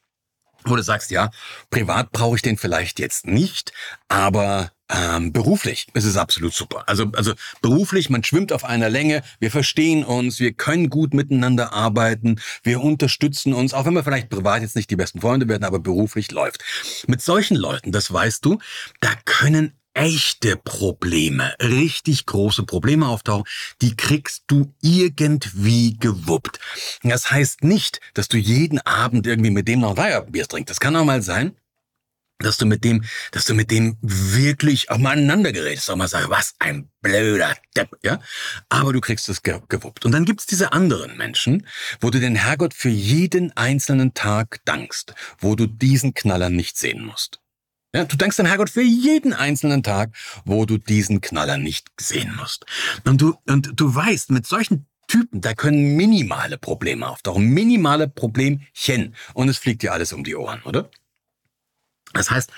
wo 0.70 0.76
du 0.76 0.84
sagst, 0.84 1.12
ja, 1.12 1.32
privat 1.70 2.12
brauche 2.12 2.36
ich 2.36 2.42
den 2.42 2.58
vielleicht 2.58 3.00
jetzt 3.00 3.28
nicht, 3.28 3.72
aber 4.08 4.72
ähm, 4.90 5.34
beruflich 5.34 5.88
ist 5.94 6.06
es 6.06 6.16
absolut 6.16 6.54
super. 6.54 6.84
Also, 6.88 7.12
also 7.14 7.34
beruflich, 7.62 8.10
man 8.10 8.24
schwimmt 8.24 8.54
auf 8.54 8.64
einer 8.64 8.90
Länge, 8.90 9.22
wir 9.40 9.52
verstehen 9.52 10.06
uns, 10.06 10.40
wir 10.40 10.54
können 10.54 10.90
gut 10.90 11.14
miteinander 11.14 11.74
arbeiten, 11.74 12.40
wir 12.64 12.82
unterstützen 12.82 13.54
uns, 13.54 13.74
auch 13.74 13.86
wenn 13.86 13.94
wir 13.94 14.04
vielleicht 14.04 14.30
privat 14.30 14.62
jetzt 14.62 14.76
nicht 14.76 14.90
die 14.90 14.96
besten 14.96 15.20
Freunde 15.20 15.50
werden, 15.50 15.66
aber 15.66 15.80
beruflich 15.80 16.32
läuft. 16.32 16.64
Mit 17.08 17.22
solchen 17.22 17.58
Leuten, 17.58 17.92
das 17.92 18.12
weißt 18.12 18.46
du, 18.46 18.60
da 19.02 19.10
können 19.26 19.74
echte 19.98 20.56
Probleme, 20.58 21.56
richtig 21.60 22.28
große 22.28 22.64
Probleme 22.64 23.08
auftauchen, 23.08 23.46
die 23.82 23.98
kriegst 23.98 24.44
du 24.48 24.72
irgendwie 24.82 25.98
gewuppt. 25.98 26.60
Das 27.04 27.32
heißt 27.32 27.64
nicht, 27.64 28.00
dass 28.14 28.28
du 28.28 28.38
jeden 28.38 28.80
Abend 28.80 29.26
irgendwie 29.26 29.50
mit 29.50 29.68
dem 29.68 29.80
noch 29.80 29.92
ein 29.92 29.96
Feierabendbier 29.96 30.48
trinkst. 30.48 30.70
Das 30.70 30.80
kann 30.80 30.96
auch 30.96 31.04
mal 31.04 31.24
sein, 31.24 31.58
dass 32.38 32.58
du 32.58 32.68
mit 32.68 32.84
dem, 32.84 33.04
dass 33.32 33.46
du 33.46 33.56
mit 33.56 33.72
dem 33.72 33.98
wirklich 34.02 34.92
auch 34.92 35.00
mal 35.00 35.14
aneinander 35.14 35.52
gerätst, 35.52 35.90
auch 35.90 35.96
mal 35.96 36.08
sagst, 36.08 36.30
was 36.30 36.54
ein 36.60 36.92
blöder 37.02 37.58
Depp, 37.76 37.98
ja. 38.04 38.20
Aber 38.70 38.94
du 38.94 39.02
kriegst 39.02 39.28
es 39.30 39.42
ge 39.42 39.60
gewuppt. 39.68 40.06
Und 40.06 40.12
dann 40.12 40.26
gibt's 40.26 40.46
diese 40.46 40.74
anderen 40.74 41.18
Menschen, 41.18 41.66
wo 42.00 42.12
du 42.12 42.20
den 42.20 42.36
Herrgott 42.36 42.76
für 42.76 42.90
jeden 42.90 43.58
einzelnen 43.58 44.14
Tag 44.14 44.60
dankst, 44.66 45.16
wo 45.40 45.56
du 45.56 45.66
diesen 45.66 46.14
Knaller 46.14 46.52
nicht 46.52 46.78
sehen 46.78 47.04
musst. 47.04 47.42
Ja, 47.98 48.06
du 48.06 48.16
dankst 48.16 48.38
den 48.38 48.46
Herrgott 48.46 48.70
für 48.70 48.84
jeden 48.84 49.34
einzelnen 49.34 49.82
Tag, 49.82 50.12
wo 50.46 50.68
du 50.68 50.78
diesen 50.78 51.20
Knaller 51.20 51.58
nicht 51.58 51.88
sehen 52.00 52.36
musst. 52.36 52.68
Und 53.06 53.22
du, 53.22 53.40
und 53.48 53.72
du 53.74 53.96
weißt, 53.96 54.30
mit 54.30 54.46
solchen 54.46 54.86
Typen, 55.08 55.42
da 55.42 55.56
können 55.56 55.96
minimale 55.96 56.60
Probleme 56.60 57.08
auftauchen, 57.08 57.48
minimale 57.48 58.08
Problemchen. 58.08 59.16
Und 59.34 59.50
es 59.50 59.58
fliegt 59.58 59.82
dir 59.82 59.94
alles 59.94 60.14
um 60.14 60.24
die 60.24 60.36
Ohren, 60.36 60.62
oder? 60.62 60.92
Das 62.14 62.30
heißt, 62.30 62.52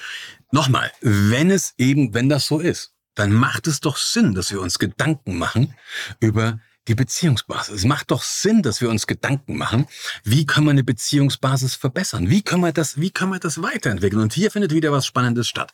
nochmal, 0.52 0.92
wenn 1.00 1.52
es 1.52 1.74
eben, 1.78 2.14
wenn 2.14 2.28
das 2.28 2.46
so 2.46 2.60
ist, 2.60 2.94
dann 3.16 3.32
macht 3.32 3.66
es 3.68 3.80
doch 3.80 3.96
Sinn, 3.96 4.34
dass 4.34 4.52
wir 4.52 4.60
uns 4.60 4.78
Gedanken 4.78 5.38
machen 5.38 5.74
über 6.20 6.60
die 6.90 6.96
Beziehungsbasis. 6.96 7.76
Es 7.76 7.86
macht 7.86 8.12
doch 8.12 8.24
Sinn, 8.24 8.62
dass 8.62 8.82
wir 8.82 8.90
uns 8.90 9.08
Gedanken 9.08 9.58
machen, 9.58 9.88
wie 10.24 10.46
können 10.46 10.66
wir 10.66 10.72
eine 10.72 10.84
Beziehungsbasis 10.84 11.76
verbessern? 11.76 12.30
Wie 12.30 12.42
können 12.42 12.62
wir 12.62 12.74
das, 12.74 13.00
wie 13.00 13.12
können 13.12 13.32
wir 13.32 13.40
das 13.40 13.62
weiterentwickeln? 13.62 14.22
Und 14.22 14.34
hier 14.34 14.52
findet 14.52 14.74
wieder 14.74 14.92
was 14.92 15.06
Spannendes 15.06 15.48
statt. 15.48 15.72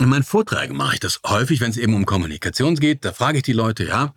In 0.00 0.08
meinen 0.08 0.24
Vorträgen 0.24 0.76
mache 0.76 0.94
ich 0.94 1.00
das 1.00 1.20
häufig, 1.24 1.60
wenn 1.60 1.70
es 1.70 1.76
eben 1.76 1.94
um 1.94 2.04
Kommunikation 2.04 2.74
geht. 2.74 3.04
Da 3.04 3.12
frage 3.12 3.38
ich 3.38 3.44
die 3.44 3.52
Leute, 3.52 3.84
ja, 3.84 4.14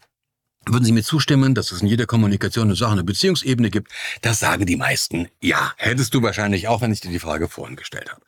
würden 0.67 0.85
Sie 0.85 0.91
mir 0.91 1.03
zustimmen, 1.03 1.55
dass 1.55 1.71
es 1.71 1.81
in 1.81 1.87
jeder 1.87 2.05
Kommunikation 2.05 2.67
eine 2.67 2.75
Sache 2.75 2.93
eine 2.93 3.03
Beziehungsebene 3.03 3.69
gibt? 3.69 3.91
Das 4.21 4.39
sagen 4.39 4.65
die 4.65 4.75
meisten. 4.75 5.27
Ja, 5.41 5.73
hättest 5.77 6.13
du 6.13 6.21
wahrscheinlich 6.21 6.67
auch, 6.67 6.81
wenn 6.81 6.91
ich 6.91 7.01
dir 7.01 7.11
die 7.11 7.19
Frage 7.19 7.47
vorhin 7.47 7.75
gestellt 7.75 8.09
habe. 8.11 8.21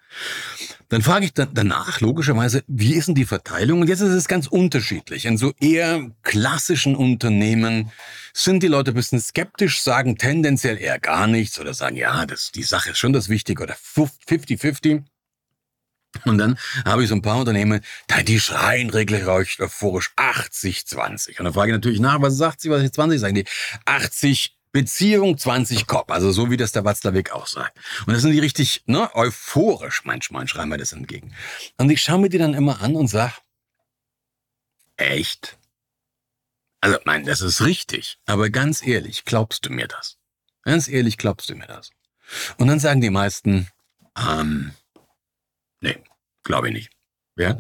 Dann 0.90 1.02
frage 1.02 1.26
ich 1.26 1.34
dann 1.34 1.50
danach, 1.54 2.00
logischerweise, 2.00 2.64
wie 2.68 2.94
ist 2.94 3.08
denn 3.08 3.16
die 3.16 3.26
Verteilung? 3.26 3.82
Und 3.82 3.88
jetzt 3.88 4.00
ist 4.00 4.14
es 4.14 4.28
ganz 4.28 4.48
unterschiedlich. 4.48 5.26
In 5.26 5.38
so 5.38 5.52
eher 5.60 6.10
klassischen 6.24 6.96
Unternehmen 6.96 7.92
sind 8.34 8.64
die 8.64 8.68
Leute 8.68 8.92
ein 8.92 8.96
bisschen 8.96 9.20
skeptisch, 9.20 9.82
sagen 9.82 10.18
tendenziell 10.18 10.78
eher 10.78 11.00
gar 11.00 11.28
nichts 11.28 11.60
oder 11.60 11.74
sagen, 11.74 11.98
ja, 11.98 12.26
das, 12.26 12.52
die 12.52 12.64
Sache 12.64 12.92
ist 12.92 13.00
schon 13.00 13.14
das 13.14 13.30
Wichtige 13.30 13.64
oder 13.64 13.76
50-50. 13.76 15.04
Und 16.26 16.38
dann 16.38 16.58
habe 16.86 17.04
ich 17.04 17.10
so 17.10 17.16
ein 17.16 17.22
paar 17.22 17.38
Unternehmen, 17.38 17.82
die 18.24 18.40
schreien 18.40 18.90
regelrecht 18.90 19.60
euphorisch 19.60 20.12
80, 20.16 20.88
20. 20.88 21.40
Und 21.40 21.46
dann 21.46 21.54
frage 21.54 21.72
ich 21.72 21.76
natürlich 21.76 22.00
nach, 22.00 22.22
was 22.22 22.38
sagt 22.38 22.62
sie, 22.62 22.70
was 22.70 22.84
ich 22.84 22.92
20 22.92 23.20
sagen 23.20 23.36
die? 23.36 23.46
80 23.86 24.58
Beziehung, 24.72 25.38
20 25.38 25.88
Kopf. 25.88 26.12
Also 26.12 26.32
so 26.32 26.52
wie 26.52 26.58
das 26.58 26.72
der 26.72 26.86
Watzlawick 26.86 27.32
auch 27.32 27.48
sagt. 27.48 27.78
Und 28.06 28.14
das 28.14 28.22
sind 28.22 28.32
die 28.32 28.40
richtig 28.40 28.84
ne, 28.86 29.14
euphorisch 29.16 30.04
manchmal 30.06 30.42
und 30.42 30.50
schreien 30.50 30.70
mir 30.70 30.78
das 30.78 30.92
entgegen. 30.92 31.34
Und 31.78 31.90
ich 31.90 32.02
schaue 32.02 32.20
mir 32.20 32.30
die 32.30 32.38
dann 32.38 32.54
immer 32.54 32.82
an 32.82 32.96
und 32.96 33.08
sag, 33.08 33.42
echt? 34.98 35.58
Also 36.82 37.00
nein, 37.06 37.26
das 37.26 37.42
ist 37.42 37.62
richtig. 37.62 38.20
Aber 38.26 38.50
ganz 38.50 38.86
ehrlich, 38.86 39.26
glaubst 39.26 39.66
du 39.66 39.72
mir 39.72 39.88
das? 39.88 40.18
Ganz 40.64 40.88
ehrlich, 40.88 41.18
glaubst 41.18 41.50
du 41.50 41.56
mir 41.56 41.68
das? 41.68 41.92
Und 42.58 42.68
dann 42.68 42.80
sagen 42.80 43.02
die 43.02 43.10
meisten, 43.10 43.68
ähm, 44.18 44.74
Nee, 45.82 45.98
glaube 46.44 46.70
ich 46.70 46.74
nicht. 46.74 46.90
Ja, 47.38 47.58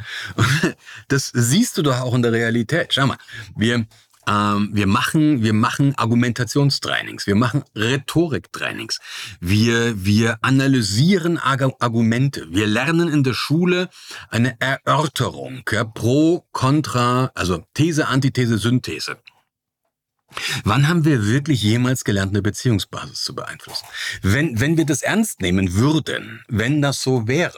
das 1.07 1.31
siehst 1.33 1.77
du 1.77 1.83
doch 1.83 1.99
auch 1.99 2.15
in 2.15 2.23
der 2.23 2.31
Realität. 2.31 2.93
Schau 2.93 3.05
mal, 3.05 3.17
wir 3.55 3.85
ähm, 4.27 4.69
wir 4.73 4.87
machen 4.87 5.41
wir 5.41 5.53
machen 5.53 5.95
Argumentationstrainings, 5.97 7.27
wir 7.27 7.35
machen 7.35 7.63
Rhetoriktrainings, 7.75 8.99
wir 9.39 10.03
wir 10.03 10.37
analysieren 10.41 11.37
Arg 11.37 11.63
Argumente, 11.79 12.47
wir 12.51 12.67
lernen 12.67 13.07
in 13.07 13.23
der 13.23 13.33
Schule 13.33 13.89
eine 14.29 14.59
Erörterung, 14.59 15.63
ja, 15.71 15.85
pro, 15.85 16.45
contra, 16.51 17.31
also 17.35 17.63
These, 17.73 18.07
Antithese, 18.07 18.57
Synthese. 18.57 19.17
Wann 20.65 20.89
haben 20.89 21.05
wir 21.05 21.25
wirklich 21.25 21.63
jemals 21.63 22.03
gelernt, 22.03 22.31
eine 22.31 22.41
Beziehungsbasis 22.41 23.23
zu 23.23 23.33
beeinflussen? 23.33 23.85
Wenn, 24.21 24.59
wenn 24.59 24.75
wir 24.77 24.85
das 24.85 25.01
ernst 25.01 25.41
nehmen 25.41 25.73
würden, 25.75 26.43
wenn 26.49 26.81
das 26.81 27.01
so 27.01 27.29
wäre, 27.29 27.57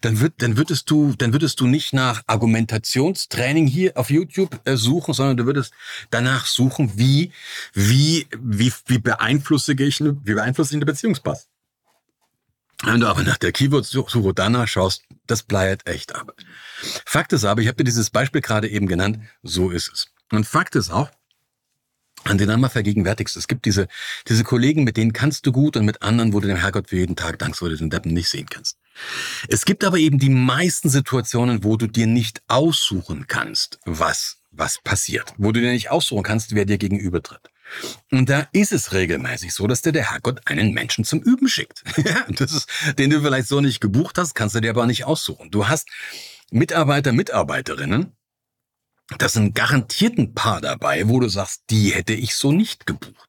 dann, 0.00 0.20
wird, 0.20 0.34
dann, 0.38 0.56
würdest 0.56 0.90
du, 0.90 1.14
dann 1.16 1.32
würdest 1.32 1.60
du 1.60 1.66
nicht 1.66 1.92
nach 1.92 2.22
Argumentationstraining 2.26 3.66
hier 3.66 3.96
auf 3.96 4.10
YouTube 4.10 4.60
äh, 4.64 4.76
suchen, 4.76 5.14
sondern 5.14 5.36
du 5.36 5.46
würdest 5.46 5.72
danach 6.10 6.46
suchen, 6.46 6.92
wie, 6.96 7.32
wie, 7.72 8.26
wie, 8.38 8.72
wie 8.86 8.98
beeinflusse 8.98 9.72
ich, 9.72 10.00
wie 10.00 10.34
beeinflusse 10.34 10.72
ich 10.72 10.76
eine 10.76 10.86
Beziehungspass. 10.86 11.48
Wenn 12.82 13.00
du 13.00 13.06
aber 13.06 13.22
nach 13.22 13.38
der 13.38 13.52
Keyword-Suche 13.52 14.34
danach 14.34 14.68
schaust, 14.68 15.04
das 15.26 15.42
bleibt 15.42 15.88
echt 15.88 16.14
ab. 16.14 16.34
Fakt 17.06 17.32
ist 17.32 17.44
aber, 17.44 17.62
ich 17.62 17.68
habe 17.68 17.76
dir 17.76 17.84
dieses 17.84 18.10
Beispiel 18.10 18.40
gerade 18.40 18.68
eben 18.68 18.86
genannt, 18.86 19.20
so 19.42 19.70
ist 19.70 19.90
es. 19.92 20.08
Und 20.32 20.44
Fakt 20.44 20.74
ist 20.74 20.90
auch, 20.90 21.10
an 22.24 22.38
den 22.38 22.50
einmal 22.50 22.70
vergegenwärtigst. 22.70 23.36
Es 23.36 23.48
gibt 23.48 23.66
diese, 23.66 23.86
diese 24.28 24.44
Kollegen, 24.44 24.84
mit 24.84 24.96
denen 24.96 25.12
kannst 25.12 25.46
du 25.46 25.52
gut 25.52 25.76
und 25.76 25.84
mit 25.84 26.02
anderen, 26.02 26.32
wo 26.32 26.40
du 26.40 26.48
dem 26.48 26.56
Herrgott 26.56 26.88
für 26.88 26.96
jeden 26.96 27.16
Tag 27.16 27.38
dankst, 27.38 27.60
wo 27.62 27.68
du 27.68 27.76
den 27.76 27.90
Deppen 27.90 28.12
nicht 28.12 28.28
sehen 28.28 28.46
kannst. 28.48 28.78
Es 29.48 29.64
gibt 29.64 29.84
aber 29.84 29.98
eben 29.98 30.18
die 30.18 30.30
meisten 30.30 30.88
Situationen, 30.88 31.64
wo 31.64 31.76
du 31.76 31.86
dir 31.86 32.06
nicht 32.06 32.42
aussuchen 32.48 33.26
kannst, 33.26 33.78
was, 33.84 34.38
was 34.50 34.78
passiert. 34.82 35.34
Wo 35.36 35.52
du 35.52 35.60
dir 35.60 35.72
nicht 35.72 35.90
aussuchen 35.90 36.22
kannst, 36.22 36.54
wer 36.54 36.64
dir 36.64 36.78
gegenübertritt. 36.78 37.50
Und 38.10 38.28
da 38.28 38.46
ist 38.52 38.72
es 38.72 38.92
regelmäßig 38.92 39.54
so, 39.54 39.66
dass 39.66 39.82
dir 39.82 39.92
der 39.92 40.10
Herrgott 40.10 40.42
einen 40.46 40.72
Menschen 40.72 41.04
zum 41.04 41.20
Üben 41.22 41.48
schickt. 41.48 41.82
das 42.28 42.52
ist, 42.52 42.68
den 42.98 43.10
du 43.10 43.20
vielleicht 43.20 43.48
so 43.48 43.60
nicht 43.60 43.80
gebucht 43.80 44.18
hast, 44.18 44.34
kannst 44.34 44.54
du 44.54 44.60
dir 44.60 44.70
aber 44.70 44.86
nicht 44.86 45.04
aussuchen. 45.04 45.50
Du 45.50 45.66
hast 45.66 45.88
Mitarbeiter, 46.50 47.12
Mitarbeiterinnen, 47.12 48.12
das 49.18 49.34
sind 49.34 49.54
garantiert 49.54 50.16
ein 50.16 50.34
paar 50.34 50.62
dabei, 50.62 51.08
wo 51.08 51.20
du 51.20 51.28
sagst, 51.28 51.64
die 51.68 51.90
hätte 51.90 52.14
ich 52.14 52.34
so 52.34 52.52
nicht 52.52 52.86
gebucht. 52.86 53.28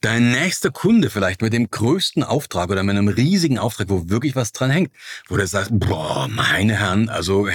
Dein 0.00 0.30
nächster 0.30 0.70
Kunde 0.70 1.10
vielleicht 1.10 1.42
mit 1.42 1.52
dem 1.52 1.70
größten 1.70 2.22
Auftrag 2.22 2.70
oder 2.70 2.82
mit 2.82 2.96
einem 2.96 3.08
riesigen 3.08 3.58
Auftrag, 3.58 3.90
wo 3.90 4.08
wirklich 4.08 4.34
was 4.36 4.52
dran 4.52 4.70
hängt, 4.70 4.90
wo 5.28 5.36
du 5.36 5.46
sagst, 5.46 5.70
boah, 5.74 6.28
meine 6.28 6.78
Herren, 6.78 7.10
also 7.10 7.46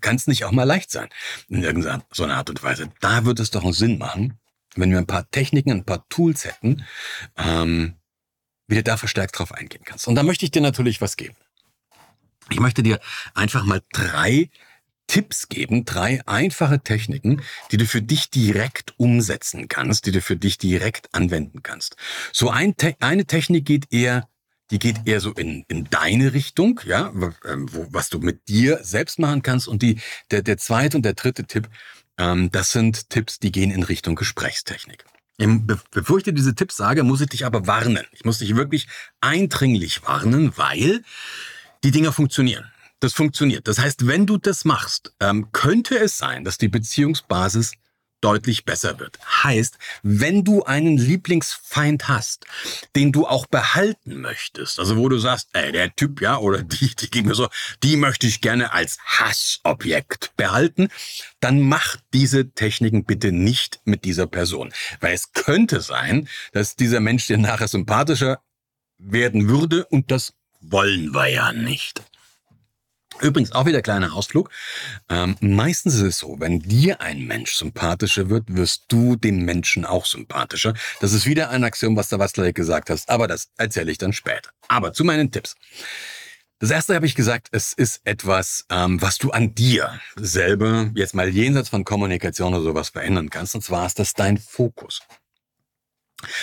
kann 0.00 0.16
es 0.16 0.26
nicht 0.26 0.44
auch 0.44 0.52
mal 0.52 0.64
leicht 0.64 0.90
sein. 0.90 1.08
In 1.48 1.62
irgendeiner 1.62 2.02
Art 2.34 2.48
und 2.48 2.62
Weise. 2.62 2.88
Da 3.00 3.26
würde 3.26 3.42
es 3.42 3.50
doch 3.50 3.64
einen 3.64 3.74
Sinn 3.74 3.98
machen, 3.98 4.38
wenn 4.74 4.90
wir 4.90 4.98
ein 4.98 5.06
paar 5.06 5.30
Techniken, 5.30 5.72
ein 5.72 5.84
paar 5.84 6.08
Tools 6.08 6.46
hätten, 6.46 6.86
ähm, 7.36 7.96
wie 8.68 8.76
du 8.76 8.82
da 8.82 8.96
verstärkt 8.96 9.38
drauf 9.38 9.52
eingehen 9.52 9.84
kannst. 9.84 10.08
Und 10.08 10.14
da 10.14 10.22
möchte 10.22 10.46
ich 10.46 10.50
dir 10.50 10.62
natürlich 10.62 11.02
was 11.02 11.18
geben. 11.18 11.36
Ich 12.48 12.60
möchte 12.60 12.82
dir 12.82 13.00
einfach 13.34 13.64
mal 13.64 13.82
drei 13.92 14.48
Tipps 15.06 15.48
geben, 15.48 15.84
drei 15.84 16.20
einfache 16.26 16.80
Techniken, 16.80 17.42
die 17.70 17.76
du 17.76 17.86
für 17.86 18.02
dich 18.02 18.30
direkt 18.30 18.94
umsetzen 18.98 19.68
kannst, 19.68 20.06
die 20.06 20.12
du 20.12 20.20
für 20.20 20.36
dich 20.36 20.58
direkt 20.58 21.08
anwenden 21.14 21.62
kannst. 21.62 21.96
So 22.32 22.50
ein 22.50 22.76
Te 22.76 22.96
eine 23.00 23.24
Technik 23.26 23.64
geht 23.64 23.92
eher 23.92 24.28
die 24.70 24.78
geht 24.78 25.06
eher 25.06 25.20
so 25.20 25.30
in, 25.32 25.64
in 25.68 25.84
deine 25.90 26.32
Richtung, 26.32 26.80
ja, 26.84 27.12
ähm, 27.44 27.72
wo, 27.72 27.86
was 27.90 28.08
du 28.08 28.18
mit 28.18 28.48
dir 28.48 28.80
selbst 28.82 29.18
machen 29.18 29.42
kannst. 29.42 29.68
Und 29.68 29.82
die, 29.82 30.00
der, 30.30 30.42
der 30.42 30.58
zweite 30.58 30.96
und 30.96 31.04
der 31.04 31.14
dritte 31.14 31.44
Tipp, 31.44 31.68
ähm, 32.18 32.50
das 32.50 32.72
sind 32.72 33.10
Tipps, 33.10 33.38
die 33.38 33.52
gehen 33.52 33.70
in 33.70 33.82
Richtung 33.82 34.16
Gesprächstechnik. 34.16 35.04
Be 35.38 35.78
bevor 35.90 36.18
ich 36.18 36.24
dir 36.24 36.32
diese 36.32 36.54
Tipps 36.54 36.76
sage, 36.76 37.02
muss 37.02 37.20
ich 37.20 37.28
dich 37.28 37.44
aber 37.44 37.66
warnen. 37.66 38.06
Ich 38.12 38.24
muss 38.24 38.38
dich 38.38 38.56
wirklich 38.56 38.88
eindringlich 39.20 40.02
warnen, 40.04 40.56
weil 40.56 41.04
die 41.84 41.90
Dinger 41.90 42.12
funktionieren. 42.12 42.70
Das 43.00 43.12
funktioniert. 43.12 43.68
Das 43.68 43.78
heißt, 43.78 44.06
wenn 44.06 44.26
du 44.26 44.38
das 44.38 44.64
machst, 44.64 45.14
ähm, 45.20 45.52
könnte 45.52 45.98
es 45.98 46.16
sein, 46.16 46.44
dass 46.44 46.56
die 46.58 46.68
Beziehungsbasis 46.68 47.72
deutlich 48.20 48.64
besser 48.64 48.98
wird. 48.98 49.18
Heißt, 49.44 49.78
wenn 50.02 50.42
du 50.42 50.64
einen 50.64 50.96
Lieblingsfeind 50.96 52.08
hast, 52.08 52.46
den 52.94 53.12
du 53.12 53.26
auch 53.26 53.46
behalten 53.46 54.20
möchtest, 54.20 54.78
also 54.78 54.96
wo 54.96 55.08
du 55.08 55.18
sagst, 55.18 55.48
ey, 55.52 55.70
der 55.70 55.94
Typ, 55.94 56.20
ja, 56.20 56.38
oder 56.38 56.62
die, 56.62 56.94
die 56.96 57.10
ging 57.10 57.26
mir 57.26 57.34
so, 57.34 57.48
die 57.82 57.96
möchte 57.96 58.26
ich 58.26 58.40
gerne 58.40 58.72
als 58.72 58.98
Hassobjekt 59.04 60.32
behalten, 60.36 60.88
dann 61.40 61.60
mach 61.60 61.96
diese 62.12 62.50
Techniken 62.50 63.04
bitte 63.04 63.32
nicht 63.32 63.80
mit 63.84 64.04
dieser 64.04 64.26
Person. 64.26 64.72
Weil 65.00 65.14
es 65.14 65.32
könnte 65.32 65.80
sein, 65.80 66.28
dass 66.52 66.76
dieser 66.76 67.00
Mensch 67.00 67.26
dir 67.26 67.38
nachher 67.38 67.68
sympathischer 67.68 68.40
werden 68.98 69.48
würde 69.48 69.84
und 69.86 70.10
das 70.10 70.32
wollen 70.60 71.14
wir 71.14 71.28
ja 71.28 71.52
nicht. 71.52 72.02
Übrigens 73.20 73.52
auch 73.52 73.66
wieder 73.66 73.82
kleiner 73.82 74.12
Ausflug. 74.14 74.50
Ähm, 75.08 75.36
meistens 75.40 75.94
ist 75.94 76.02
es 76.02 76.18
so, 76.18 76.36
wenn 76.38 76.60
dir 76.60 77.00
ein 77.00 77.26
Mensch 77.26 77.54
sympathischer 77.54 78.28
wird, 78.28 78.44
wirst 78.54 78.84
du 78.88 79.16
dem 79.16 79.44
Menschen 79.44 79.84
auch 79.84 80.04
sympathischer. 80.04 80.74
Das 81.00 81.12
ist 81.12 81.26
wieder 81.26 81.50
ein 81.50 81.64
Axiom, 81.64 81.96
was 81.96 82.08
der 82.08 82.18
Watzlawick 82.18 82.54
gesagt 82.54 82.90
hast, 82.90 83.08
aber 83.08 83.26
das 83.26 83.48
erzähle 83.56 83.90
ich 83.90 83.98
dann 83.98 84.12
später. 84.12 84.50
Aber 84.68 84.92
zu 84.92 85.04
meinen 85.04 85.30
Tipps. 85.30 85.56
Das 86.58 86.70
erste 86.70 86.94
habe 86.94 87.04
ich 87.04 87.14
gesagt, 87.14 87.48
es 87.52 87.74
ist 87.74 88.00
etwas, 88.04 88.64
ähm, 88.70 89.00
was 89.02 89.18
du 89.18 89.30
an 89.30 89.54
dir 89.54 90.00
selber 90.16 90.90
jetzt 90.94 91.14
mal 91.14 91.28
jenseits 91.28 91.68
von 91.68 91.84
Kommunikation 91.84 92.54
oder 92.54 92.62
sowas 92.62 92.88
verändern 92.88 93.28
kannst. 93.28 93.54
Und 93.54 93.62
zwar 93.62 93.86
ist 93.86 93.98
das 93.98 94.14
dein 94.14 94.38
Fokus. 94.38 95.00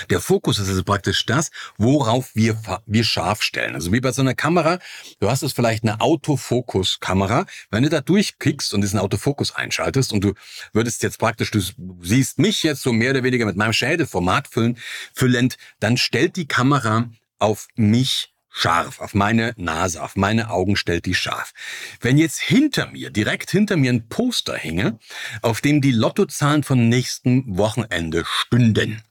Der 0.09 0.19
Fokus 0.19 0.59
ist 0.59 0.69
also 0.69 0.83
praktisch 0.83 1.25
das, 1.25 1.51
worauf 1.77 2.35
wir, 2.35 2.57
wir 2.85 3.03
scharf 3.03 3.41
stellen. 3.41 3.75
Also 3.75 3.91
wie 3.91 4.01
bei 4.01 4.11
so 4.11 4.21
einer 4.21 4.35
Kamera, 4.35 4.79
du 5.19 5.29
hast 5.29 5.43
es 5.43 5.53
vielleicht 5.53 5.83
eine 5.83 6.01
Autofokus-Kamera. 6.01 7.45
Wenn 7.71 7.83
du 7.83 7.89
da 7.89 8.01
durchklickst 8.01 8.73
und 8.73 8.81
diesen 8.81 8.99
Autofokus 8.99 9.55
einschaltest 9.55 10.13
und 10.13 10.23
du 10.23 10.33
würdest 10.73 11.03
jetzt 11.03 11.19
praktisch, 11.19 11.51
du 11.51 11.61
siehst 12.01 12.39
mich 12.39 12.63
jetzt 12.63 12.81
so 12.81 12.93
mehr 12.93 13.11
oder 13.11 13.23
weniger 13.23 13.45
mit 13.45 13.55
meinem 13.55 13.73
Schädelformat 13.73 14.47
füllen, 14.47 14.77
füllend, 15.13 15.57
dann 15.79 15.97
stellt 15.97 16.35
die 16.35 16.47
Kamera 16.47 17.09
auf 17.39 17.67
mich 17.75 18.33
scharf, 18.53 19.01
auf 19.01 19.13
meine 19.13 19.53
Nase, 19.57 20.01
auf 20.01 20.15
meine 20.15 20.51
Augen 20.51 20.75
stellt 20.75 21.05
die 21.05 21.15
scharf. 21.15 21.51
Wenn 21.99 22.17
jetzt 22.17 22.39
hinter 22.39 22.87
mir, 22.87 23.09
direkt 23.09 23.49
hinter 23.49 23.75
mir 23.75 23.91
ein 23.91 24.07
Poster 24.07 24.55
hinge, 24.55 24.99
auf 25.41 25.59
dem 25.59 25.81
die 25.81 25.91
Lottozahlen 25.91 26.63
von 26.63 26.87
nächsten 26.87 27.57
Wochenende 27.57 28.23
stünden, 28.25 29.01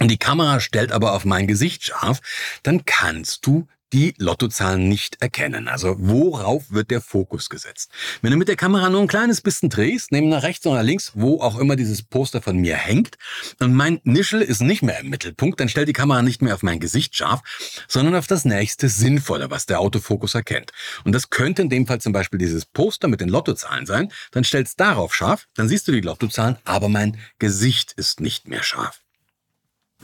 und 0.00 0.10
die 0.10 0.18
Kamera 0.18 0.60
stellt 0.60 0.92
aber 0.92 1.12
auf 1.12 1.24
mein 1.24 1.46
Gesicht 1.46 1.84
scharf, 1.84 2.20
dann 2.62 2.84
kannst 2.84 3.46
du 3.46 3.66
die 3.92 4.14
Lottozahlen 4.18 4.88
nicht 4.88 5.22
erkennen. 5.22 5.68
Also 5.68 5.96
worauf 5.98 6.70
wird 6.70 6.90
der 6.90 7.00
Fokus 7.00 7.48
gesetzt? 7.48 7.90
Wenn 8.20 8.32
du 8.32 8.36
mit 8.36 8.48
der 8.48 8.56
Kamera 8.56 8.90
nur 8.90 9.00
ein 9.00 9.08
kleines 9.08 9.40
bisschen 9.40 9.70
drehst, 9.70 10.12
neben 10.12 10.28
nach 10.28 10.42
rechts 10.42 10.66
oder 10.66 10.82
links, 10.82 11.12
wo 11.14 11.40
auch 11.40 11.58
immer 11.58 11.76
dieses 11.76 12.02
Poster 12.02 12.42
von 12.42 12.56
mir 12.56 12.76
hängt, 12.76 13.16
und 13.60 13.74
mein 13.74 14.00
Nischel 14.04 14.42
ist 14.42 14.60
nicht 14.60 14.82
mehr 14.82 15.00
im 15.00 15.08
Mittelpunkt, 15.08 15.58
dann 15.60 15.68
stellt 15.68 15.88
die 15.88 15.94
Kamera 15.94 16.22
nicht 16.22 16.42
mehr 16.42 16.54
auf 16.54 16.62
mein 16.62 16.80
Gesicht 16.80 17.16
scharf, 17.16 17.40
sondern 17.88 18.14
auf 18.14 18.26
das 18.26 18.44
nächste 18.44 18.88
Sinnvolle, 18.88 19.50
was 19.50 19.66
der 19.66 19.80
Autofokus 19.80 20.34
erkennt. 20.34 20.72
Und 21.04 21.12
das 21.14 21.30
könnte 21.30 21.62
in 21.62 21.70
dem 21.70 21.86
Fall 21.86 22.00
zum 22.00 22.12
Beispiel 22.12 22.38
dieses 22.38 22.66
Poster 22.66 23.08
mit 23.08 23.20
den 23.20 23.28
Lottozahlen 23.28 23.86
sein. 23.86 24.12
Dann 24.32 24.44
stellst 24.44 24.80
darauf 24.80 25.14
scharf, 25.14 25.46
dann 25.54 25.68
siehst 25.68 25.88
du 25.88 25.92
die 25.92 26.00
Lottozahlen, 26.00 26.58
aber 26.64 26.88
mein 26.88 27.18
Gesicht 27.38 27.92
ist 27.92 28.20
nicht 28.20 28.48
mehr 28.48 28.62
scharf. 28.62 29.00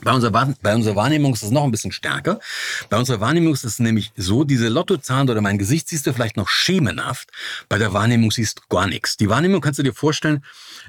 Bei 0.03 0.11
unserer, 0.11 0.53
bei 0.61 0.75
unserer 0.75 0.95
Wahrnehmung 0.97 1.33
ist 1.33 1.43
es 1.43 1.51
noch 1.51 1.63
ein 1.63 1.71
bisschen 1.71 1.93
stärker. 1.93 2.39
Bei 2.89 2.97
unserer 2.97 3.21
Wahrnehmung 3.21 3.53
ist 3.53 3.63
es 3.63 3.79
nämlich 3.79 4.11
so, 4.17 4.43
diese 4.43 4.67
Lottozahlen 4.67 5.29
oder 5.29 5.39
mein 5.39 5.57
Gesicht 5.57 5.87
siehst 5.87 6.05
du 6.05 6.13
vielleicht 6.13 6.35
noch 6.35 6.49
schemenhaft. 6.49 7.29
Bei 7.69 7.77
der 7.77 7.93
Wahrnehmung 7.93 8.29
siehst 8.29 8.59
du 8.59 8.63
gar 8.67 8.87
nichts. 8.87 9.15
Die 9.15 9.29
Wahrnehmung 9.29 9.61
kannst 9.61 9.79
du 9.79 9.83
dir 9.83 9.93
vorstellen, 9.93 10.43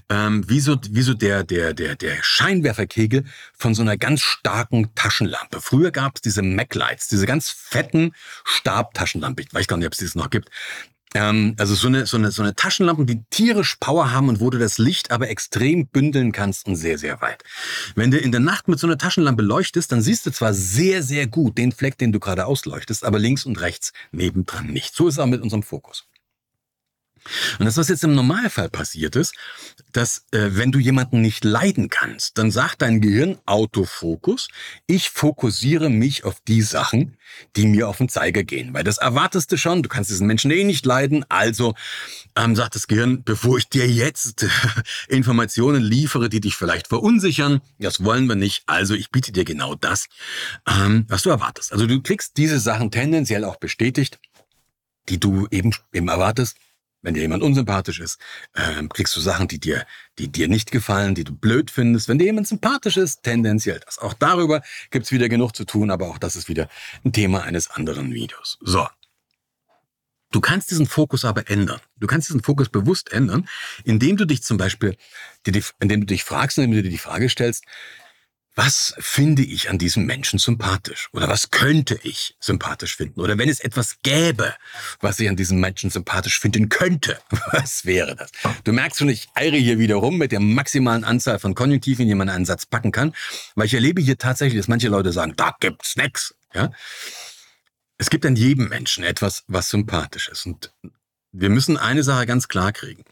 ähm, 0.08 0.48
wie 0.48 0.58
so, 0.58 0.76
wie 0.90 1.02
so 1.02 1.14
der, 1.14 1.44
der, 1.44 1.72
der, 1.72 1.94
der 1.94 2.16
Scheinwerferkegel 2.20 3.25
von 3.56 3.76
so 3.76 3.82
einer 3.82 3.96
ganz 3.96 4.22
starken 4.22 4.92
Taschenlampe. 4.96 5.60
Früher 5.60 5.92
gab 5.92 6.16
es 6.16 6.22
diese 6.22 6.42
Mac-Lights, 6.42 7.06
diese 7.06 7.26
ganz 7.26 7.48
fetten 7.50 8.12
Stabtaschenlampe. 8.44 9.42
Ich 9.42 9.54
weiß 9.54 9.68
gar 9.68 9.76
nicht, 9.76 9.86
ob 9.86 9.92
es 9.92 10.00
das 10.00 10.16
noch 10.16 10.30
gibt. 10.30 10.50
Ähm, 11.16 11.54
also 11.58 11.75
so 11.75 11.88
eine, 11.88 12.04
so, 12.04 12.18
eine, 12.18 12.30
so 12.30 12.42
eine 12.42 12.54
Taschenlampe, 12.54 13.06
die 13.06 13.23
tierisch 13.30 13.76
Power 13.80 14.12
haben 14.12 14.28
und 14.28 14.40
wo 14.40 14.50
du 14.50 14.58
das 14.58 14.76
Licht 14.76 15.11
aber 15.11 15.30
extrem 15.30 15.87
bündeln 15.87 16.30
kannst 16.30 16.66
und 16.66 16.76
sehr, 16.76 16.99
sehr 16.99 17.23
weit. 17.23 17.42
Wenn 17.94 18.11
du 18.11 18.18
in 18.18 18.32
der 18.32 18.40
Nacht 18.40 18.68
mit 18.68 18.78
so 18.78 18.87
einer 18.87 18.99
Taschenlampe 18.99 19.42
leuchtest, 19.42 19.90
dann 19.92 20.02
siehst 20.02 20.26
du 20.26 20.30
zwar 20.30 20.52
sehr, 20.52 21.02
sehr 21.02 21.26
gut 21.26 21.56
den 21.56 21.73
Fleck, 21.73 21.96
den 21.96 22.12
du 22.12 22.20
gerade 22.20 22.44
ausleuchtest, 22.44 23.04
aber 23.04 23.18
links 23.18 23.46
und 23.46 23.61
rechts 23.61 23.92
nebendran 24.12 24.66
nicht. 24.66 24.94
So 24.94 25.08
ist 25.08 25.14
es 25.14 25.18
auch 25.18 25.26
mit 25.26 25.40
unserem 25.40 25.62
Fokus. 25.62 26.06
Und 27.59 27.66
das, 27.66 27.76
was 27.76 27.88
jetzt 27.88 28.04
im 28.04 28.14
Normalfall 28.14 28.68
passiert 28.68 29.16
ist, 29.16 29.35
dass 29.92 30.25
äh, 30.33 30.49
wenn 30.50 30.73
du 30.73 30.78
jemanden 30.78 31.21
nicht 31.21 31.45
leiden 31.45 31.88
kannst, 31.88 32.38
dann 32.38 32.50
sagt 32.50 32.83
dein 32.83 33.00
Gehirn 33.00 33.38
Autofokus, 33.47 34.49
ich 34.87 35.11
fokussiere 35.11 35.90
mich 35.90 36.25
auf 36.25 36.40
die 36.47 36.62
Sachen, 36.62 37.16
die 37.56 37.66
mir 37.66 37.88
auf 37.88 37.99
den 37.99 38.09
Zeiger 38.09 38.45
gehen. 38.45 38.75
Weil 38.75 38.85
das 38.85 38.99
erwartest 38.99 39.52
du 39.52 39.56
schon, 39.56 39.83
du 39.83 39.88
kannst 39.88 40.11
diesen 40.11 40.26
Menschen 40.26 40.50
eh 40.50 40.64
nicht 40.64 40.87
leiden, 40.87 41.25
also 41.28 41.75
ähm, 42.37 42.54
sagt 42.56 42.75
das 42.75 42.87
Gehirn, 42.87 43.23
bevor 43.25 43.59
ich 43.59 43.68
dir 43.68 43.88
jetzt 43.88 44.47
Informationen 45.09 45.83
liefere, 45.83 46.28
die 46.28 46.40
dich 46.40 46.56
vielleicht 46.56 46.88
verunsichern, 46.88 47.61
das 47.78 48.04
wollen 48.04 48.26
wir 48.26 48.37
nicht, 48.37 48.62
also 48.66 48.95
ich 48.95 49.11
biete 49.11 49.33
dir 49.33 49.45
genau 49.45 49.75
das, 49.75 50.06
ähm, 50.66 51.06
was 51.09 51.23
du 51.23 51.30
erwartest. 51.30 51.73
Also 51.73 51.87
du 51.87 52.00
kriegst 52.02 52.37
diese 52.37 52.61
Sachen 52.61 52.90
tendenziell 52.90 53.45
auch 53.45 53.56
bestätigt, 53.56 54.18
die 55.09 55.21
du 55.21 55.47
eben, 55.50 55.75
eben 55.92 56.09
erwartest 56.09 56.56
wenn 57.06 57.14
dir 57.14 57.20
jemand 57.20 57.44
unsympathisch 57.44 58.00
ist, 58.00 58.18
ähm, 58.56 58.88
kriegst 58.88 59.14
du 59.14 59.20
Sachen, 59.20 59.46
die 59.46 59.60
dir, 59.60 59.86
die 60.18 60.26
dir 60.26 60.49
nicht 60.49 60.73
gefallen, 60.73 61.14
die 61.14 61.23
du 61.23 61.32
blöd 61.32 61.71
findest. 61.71 62.08
Wenn 62.08 62.19
dir 62.19 62.25
jemand 62.25 62.49
sympathisch 62.49 62.97
ist, 62.97 63.23
tendenziell 63.23 63.78
das. 63.78 64.00
Auch 64.00 64.12
darüber 64.12 64.60
gibt's 64.90 65.12
wieder 65.12 65.28
genug 65.28 65.54
zu 65.54 65.64
tun, 65.64 65.92
aber 65.92 66.08
auch 66.08 66.19
das 66.19 66.34
ist 66.34 66.49
wieder 66.49 66.69
ein 67.04 67.12
Thema 67.12 67.45
eines 67.45 67.71
anderen 67.71 68.12
Videos. 68.12 68.58
So. 68.60 68.88
Du 70.32 70.40
kannst 70.40 70.73
diesen 70.73 70.86
Fokus 70.86 71.25
aber 71.25 71.49
ändern. 71.49 71.80
Du 71.97 72.08
kannst 72.08 72.28
diesen 72.28 72.42
Fokus 72.42 72.69
bewusst 72.69 73.12
ändern, 73.12 73.49
indem 73.84 74.16
du 74.16 74.25
dich 74.25 74.42
zum 74.42 74.56
Beispiel, 74.56 74.97
indem 75.78 76.00
du 76.00 76.06
dich 76.06 76.25
fragst, 76.25 76.58
indem 76.58 76.73
du 76.73 76.82
dir 76.82 76.90
die 76.90 76.99
Frage 76.99 77.28
stellst, 77.28 77.64
was 78.56 78.95
finde 78.99 79.42
ich 79.42 79.69
an 79.69 79.76
diesem 79.76 80.06
Menschen 80.06 80.38
sympathisch? 80.38 81.10
Oder 81.12 81.28
was 81.28 81.50
könnte 81.50 82.00
ich 82.02 82.36
sympathisch 82.40 82.97
finden? 82.97 83.21
Oder 83.21 83.36
wenn 83.36 83.50
es 83.50 83.60
etwas 83.60 83.99
gäbe, 84.02 84.54
was 85.00 85.21
ich 85.21 85.28
an 85.28 85.36
diesem 85.36 85.60
Menschen 85.60 85.90
sympathisch 85.90 86.40
finden 86.40 86.71
könnte, 86.71 87.21
was 87.52 87.84
wäre 87.84 88.16
das? 88.16 88.32
Du 88.64 88.73
merkst 88.73 88.99
schon, 88.99 89.10
ich 89.10 89.28
eire 89.34 89.56
hier 89.56 89.78
wieder 89.78 89.97
rum 89.97 90.16
mit 90.16 90.32
der 90.32 90.40
maximalen 90.40 91.04
Anzahl 91.04 91.38
von 91.38 91.54
Konjunktiven, 91.54 92.08
die 92.08 92.14
man 92.14 92.28
in 92.28 92.34
einen 92.34 92.45
Satz 92.47 92.64
packen 92.64 92.92
kann, 92.92 93.14
weil 93.56 93.66
ich 93.66 93.75
erlebe 93.75 94.00
hier 94.00 94.16
tatsächlich, 94.16 94.58
dass 94.58 94.69
manche 94.69 94.88
Leute 94.88 95.12
sagen, 95.12 95.34
da 95.36 95.54
gibt's 95.60 95.97
nix. 95.97 96.34
Ja? 96.54 96.73
Es 97.99 98.08
gibt 98.08 98.25
an 98.25 98.36
jedem 98.36 98.69
Menschen 98.69 99.04
etwas, 99.04 99.45
was 99.49 99.69
sympathisch 99.69 100.28
ist. 100.28 100.47
Und 100.47 100.73
wir 101.30 101.50
müssen 101.50 101.76
eine 101.76 102.02
Sache 102.02 102.25
ganz 102.25 102.49
klar 102.49 102.73
kriegen. 102.73 103.04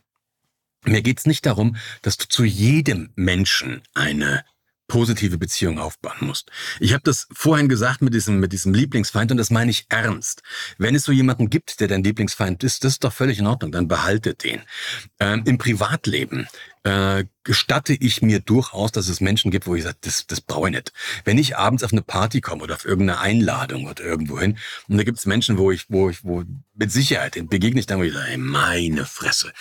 Mir 0.85 1.03
geht's 1.03 1.27
nicht 1.27 1.45
darum, 1.45 1.77
dass 2.01 2.17
du 2.17 2.29
zu 2.29 2.45
jedem 2.45 3.11
Menschen 3.15 3.83
eine 3.95 4.45
positive 4.87 5.39
Beziehung 5.39 5.79
aufbauen 5.79 6.19
musst. 6.21 6.51
Ich 6.81 6.93
habe 6.93 7.03
das 7.03 7.27
vorhin 7.33 7.69
gesagt 7.69 8.03
mit 8.03 8.15
diesem, 8.15 8.41
mit 8.41 8.53
diesem 8.53 8.75
Lieblingsfeind 8.75 9.31
und 9.31 9.39
das 9.39 9.51
meine 9.51 9.71
ich 9.71 9.87
ernst. 9.89 10.43
Wenn 10.79 10.95
es 10.95 11.05
so 11.05 11.13
jemanden 11.13 11.51
gibt, 11.51 11.81
der 11.81 11.89
dein 11.89 12.05
Lieblingsfeind 12.05 12.63
ist, 12.65 12.85
das 12.85 12.95
ist 12.95 13.05
doch 13.05 13.13
völlig 13.13 13.39
in 13.39 13.47
Ordnung, 13.47 13.73
dann 13.73 13.89
behalte 13.89 14.35
den. 14.35 14.63
Ähm, 15.21 15.43
Im 15.47 15.59
Privatleben 15.59 16.47
äh, 16.85 17.25
gestatte 17.45 17.95
ich 17.95 18.23
mir 18.23 18.41
durchaus, 18.41 18.93
dass 18.93 19.09
es 19.09 19.21
Menschen 19.21 19.51
gibt, 19.51 19.67
wo 19.67 19.75
ich 19.75 19.83
sage, 19.83 19.97
das, 20.03 20.27
das 20.27 20.41
brauche 20.41 20.69
ich 20.69 20.75
nicht. 20.75 20.93
Wenn 21.25 21.39
ich 21.39 21.57
abends 21.57 21.83
auf 21.83 21.93
eine 21.93 22.03
Party 22.03 22.41
komme 22.41 22.63
oder 22.63 22.75
auf 22.75 22.85
irgendeine 22.85 23.21
Einladung 23.21 23.87
oder 23.87 24.05
irgendwo 24.05 24.39
hin, 24.39 24.59
und 24.89 24.99
da 24.99 25.03
gibt 25.03 25.19
es 25.19 25.27
Menschen, 25.27 25.57
wo 25.57 25.71
ich, 25.71 25.87
wo 25.89 26.11
ich, 26.11 26.25
wo 26.25 26.45
mit 26.75 26.93
Sicherheit 26.93 27.37
begegne 27.49 27.81
ich 27.81 27.87
dann, 27.87 27.99
wo 27.99 28.03
ich 28.03 28.13
sage, 28.13 28.37
meine 28.37 29.07
Fresse, 29.07 29.53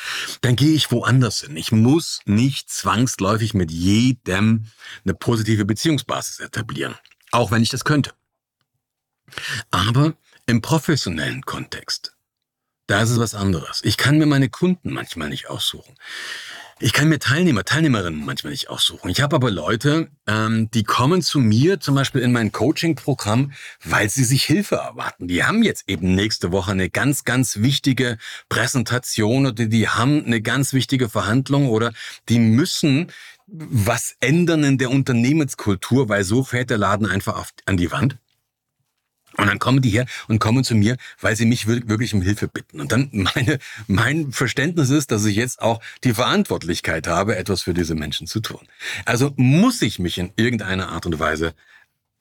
dann 0.41 0.55
gehe 0.55 0.73
ich 0.73 0.91
woanders 0.91 1.41
hin. 1.41 1.55
Ich 1.55 1.71
muss 1.71 2.19
nicht 2.25 2.69
zwangsläufig 2.69 3.53
mit 3.53 3.71
jedem 3.71 4.65
eine 5.05 5.13
positive 5.13 5.63
Beziehungsbasis 5.65 6.39
etablieren. 6.39 6.95
Auch 7.31 7.51
wenn 7.51 7.63
ich 7.63 7.69
das 7.69 7.85
könnte. 7.85 8.11
Aber 9.71 10.13
im 10.45 10.61
professionellen 10.61 11.43
Kontext, 11.43 12.15
da 12.87 13.01
ist 13.01 13.11
es 13.11 13.19
was 13.19 13.33
anderes. 13.33 13.79
Ich 13.83 13.95
kann 13.95 14.17
mir 14.17 14.25
meine 14.25 14.49
Kunden 14.49 14.91
manchmal 14.91 15.29
nicht 15.29 15.49
aussuchen. 15.49 15.95
Ich 16.79 16.91
kann 16.91 17.07
mir 17.07 17.19
Teilnehmer, 17.19 17.63
Teilnehmerinnen 17.63 18.25
manchmal 18.25 18.51
nicht 18.51 18.69
aussuchen. 18.69 19.09
Ich 19.09 19.21
habe 19.21 19.35
aber 19.35 19.51
Leute, 19.51 20.09
ähm, 20.27 20.69
die 20.71 20.83
kommen 20.83 21.21
zu 21.21 21.39
mir 21.39 21.79
zum 21.79 21.95
Beispiel 21.95 22.21
in 22.21 22.31
mein 22.31 22.51
Coaching-Programm, 22.51 23.53
weil 23.83 24.09
sie 24.09 24.23
sich 24.23 24.43
Hilfe 24.43 24.75
erwarten. 24.75 25.27
Die 25.27 25.43
haben 25.43 25.63
jetzt 25.63 25.87
eben 25.87 26.15
nächste 26.15 26.51
Woche 26.51 26.71
eine 26.71 26.89
ganz, 26.89 27.23
ganz 27.23 27.57
wichtige 27.57 28.17
Präsentation 28.49 29.45
oder 29.45 29.65
die 29.65 29.87
haben 29.87 30.25
eine 30.25 30.41
ganz 30.41 30.73
wichtige 30.73 31.09
Verhandlung 31.09 31.69
oder 31.69 31.93
die 32.27 32.39
müssen 32.39 33.11
was 33.47 34.15
ändern 34.19 34.63
in 34.63 34.77
der 34.77 34.89
Unternehmenskultur, 34.89 36.09
weil 36.09 36.23
so 36.23 36.43
fährt 36.43 36.69
der 36.69 36.77
Laden 36.77 37.05
einfach 37.05 37.37
auf, 37.37 37.53
an 37.65 37.77
die 37.77 37.91
Wand. 37.91 38.17
Und 39.37 39.47
dann 39.47 39.59
kommen 39.59 39.81
die 39.81 39.89
her 39.89 40.05
und 40.27 40.39
kommen 40.39 40.63
zu 40.63 40.75
mir, 40.75 40.97
weil 41.19 41.35
sie 41.35 41.45
mich 41.45 41.67
wirklich 41.67 42.13
um 42.13 42.21
Hilfe 42.21 42.47
bitten. 42.47 42.81
Und 42.81 42.91
dann 42.91 43.09
meine, 43.11 43.59
mein 43.87 44.31
Verständnis 44.31 44.89
ist, 44.89 45.11
dass 45.11 45.25
ich 45.25 45.35
jetzt 45.35 45.61
auch 45.61 45.81
die 46.03 46.13
Verantwortlichkeit 46.13 47.07
habe, 47.07 47.35
etwas 47.35 47.63
für 47.63 47.73
diese 47.73 47.95
Menschen 47.95 48.27
zu 48.27 48.39
ttun. 48.39 48.67
Also 49.05 49.33
muss 49.35 49.81
ich 49.81 49.99
mich 49.99 50.17
in 50.17 50.31
irgendeiner 50.35 50.89
Art 50.89 51.05
und 51.05 51.19
Weise 51.19 51.53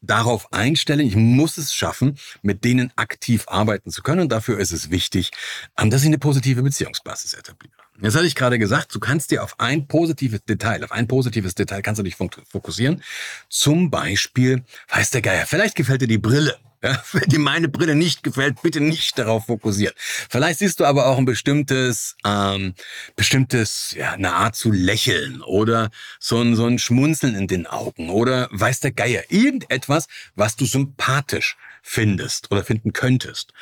darauf 0.03 0.53
einstellen. 0.53 1.07
Ich 1.07 1.16
muss 1.16 1.57
es 1.57 1.75
schaffen, 1.75 2.18
mit 2.42 2.64
denen 2.64 2.92
aktiv 2.96 3.44
arbeiten 3.46 3.90
zu 3.90 4.03
können. 4.03 4.22
Und 4.22 4.33
dafür 4.33 4.59
ist 4.59 4.72
es 4.72 4.90
wichtig, 4.90 5.31
ähm, 5.79 5.90
dass 5.90 6.03
ich 6.03 6.09
eine 6.09 6.18
positive 6.18 6.62
Beziehungsbasis 6.62 7.35
etabliere. 7.35 7.75
Jetzt 8.01 8.16
hatte 8.16 8.27
ich 8.27 8.35
gerade 8.35 8.59
gesagt, 8.59 8.94
du 8.94 8.98
kannst 8.98 9.31
dir 9.31 9.44
auf 9.44 9.61
ein 9.61 9.87
positives 9.87 10.44
Detail, 10.44 10.83
auf 10.83 10.90
ein 10.92 11.07
positives 11.07 11.55
Detail 11.55 11.83
kannst 11.83 12.01
du 12.01 12.03
dich 12.03 12.16
fokussieren. 12.16 13.03
Zum 13.48 13.90
Beispiel, 13.90 14.64
weiß 14.88 15.11
der 15.11 15.22
Geier, 15.22 15.46
vielleicht 15.46 15.77
gefällt 15.77 16.03
dir 16.03 16.09
die 16.09 16.18
Brille. 16.18 16.59
Ja, 16.83 17.03
wenn 17.12 17.29
dir 17.29 17.38
meine 17.38 17.68
Brille 17.68 17.95
nicht 17.95 18.23
gefällt, 18.23 18.61
bitte 18.62 18.81
nicht 18.81 19.18
darauf 19.18 19.47
fokussieren. 19.47 19.95
Vielleicht 19.99 20.59
siehst 20.59 20.81
du 20.81 20.85
aber 20.85 21.07
auch 21.07 21.18
ein 21.18 21.25
bestimmtes, 21.25 22.16
ähm, 22.25 22.75
bestimmtes, 23.16 23.95
ja, 23.97 24.12
eine 24.12 24.33
Art 24.35 24.57
zu 24.57 24.73
lächeln 24.73 25.42
oder 25.42 25.90
so 26.18 26.40
ein, 26.40 26.57
so 26.57 26.66
ein 26.66 26.79
Schmunzeln 26.79 27.35
in 27.35 27.47
den 27.47 27.66
Augen 27.66 28.11
oder 28.11 28.49
weiß 28.51 28.81
der 28.81 28.92
Geier. 28.92 29.23
Irgendetwas, 29.29 30.09
was 30.35 30.57
du 30.57 30.66
sympathisch 30.66 31.57
findest 31.83 32.51
oder 32.51 32.64
finden 32.64 32.92
könntest. 32.92 33.53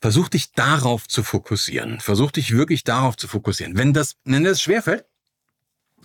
Versuch 0.00 0.28
dich 0.28 0.52
darauf 0.52 1.08
zu 1.08 1.24
fokussieren. 1.24 1.98
Versuch 2.00 2.30
dich 2.30 2.52
wirklich 2.52 2.84
darauf 2.84 3.16
zu 3.16 3.26
fokussieren. 3.26 3.76
Wenn 3.76 3.92
das, 3.92 4.16
wenn 4.24 4.44
das 4.44 4.62
schwerfällt, 4.62 5.04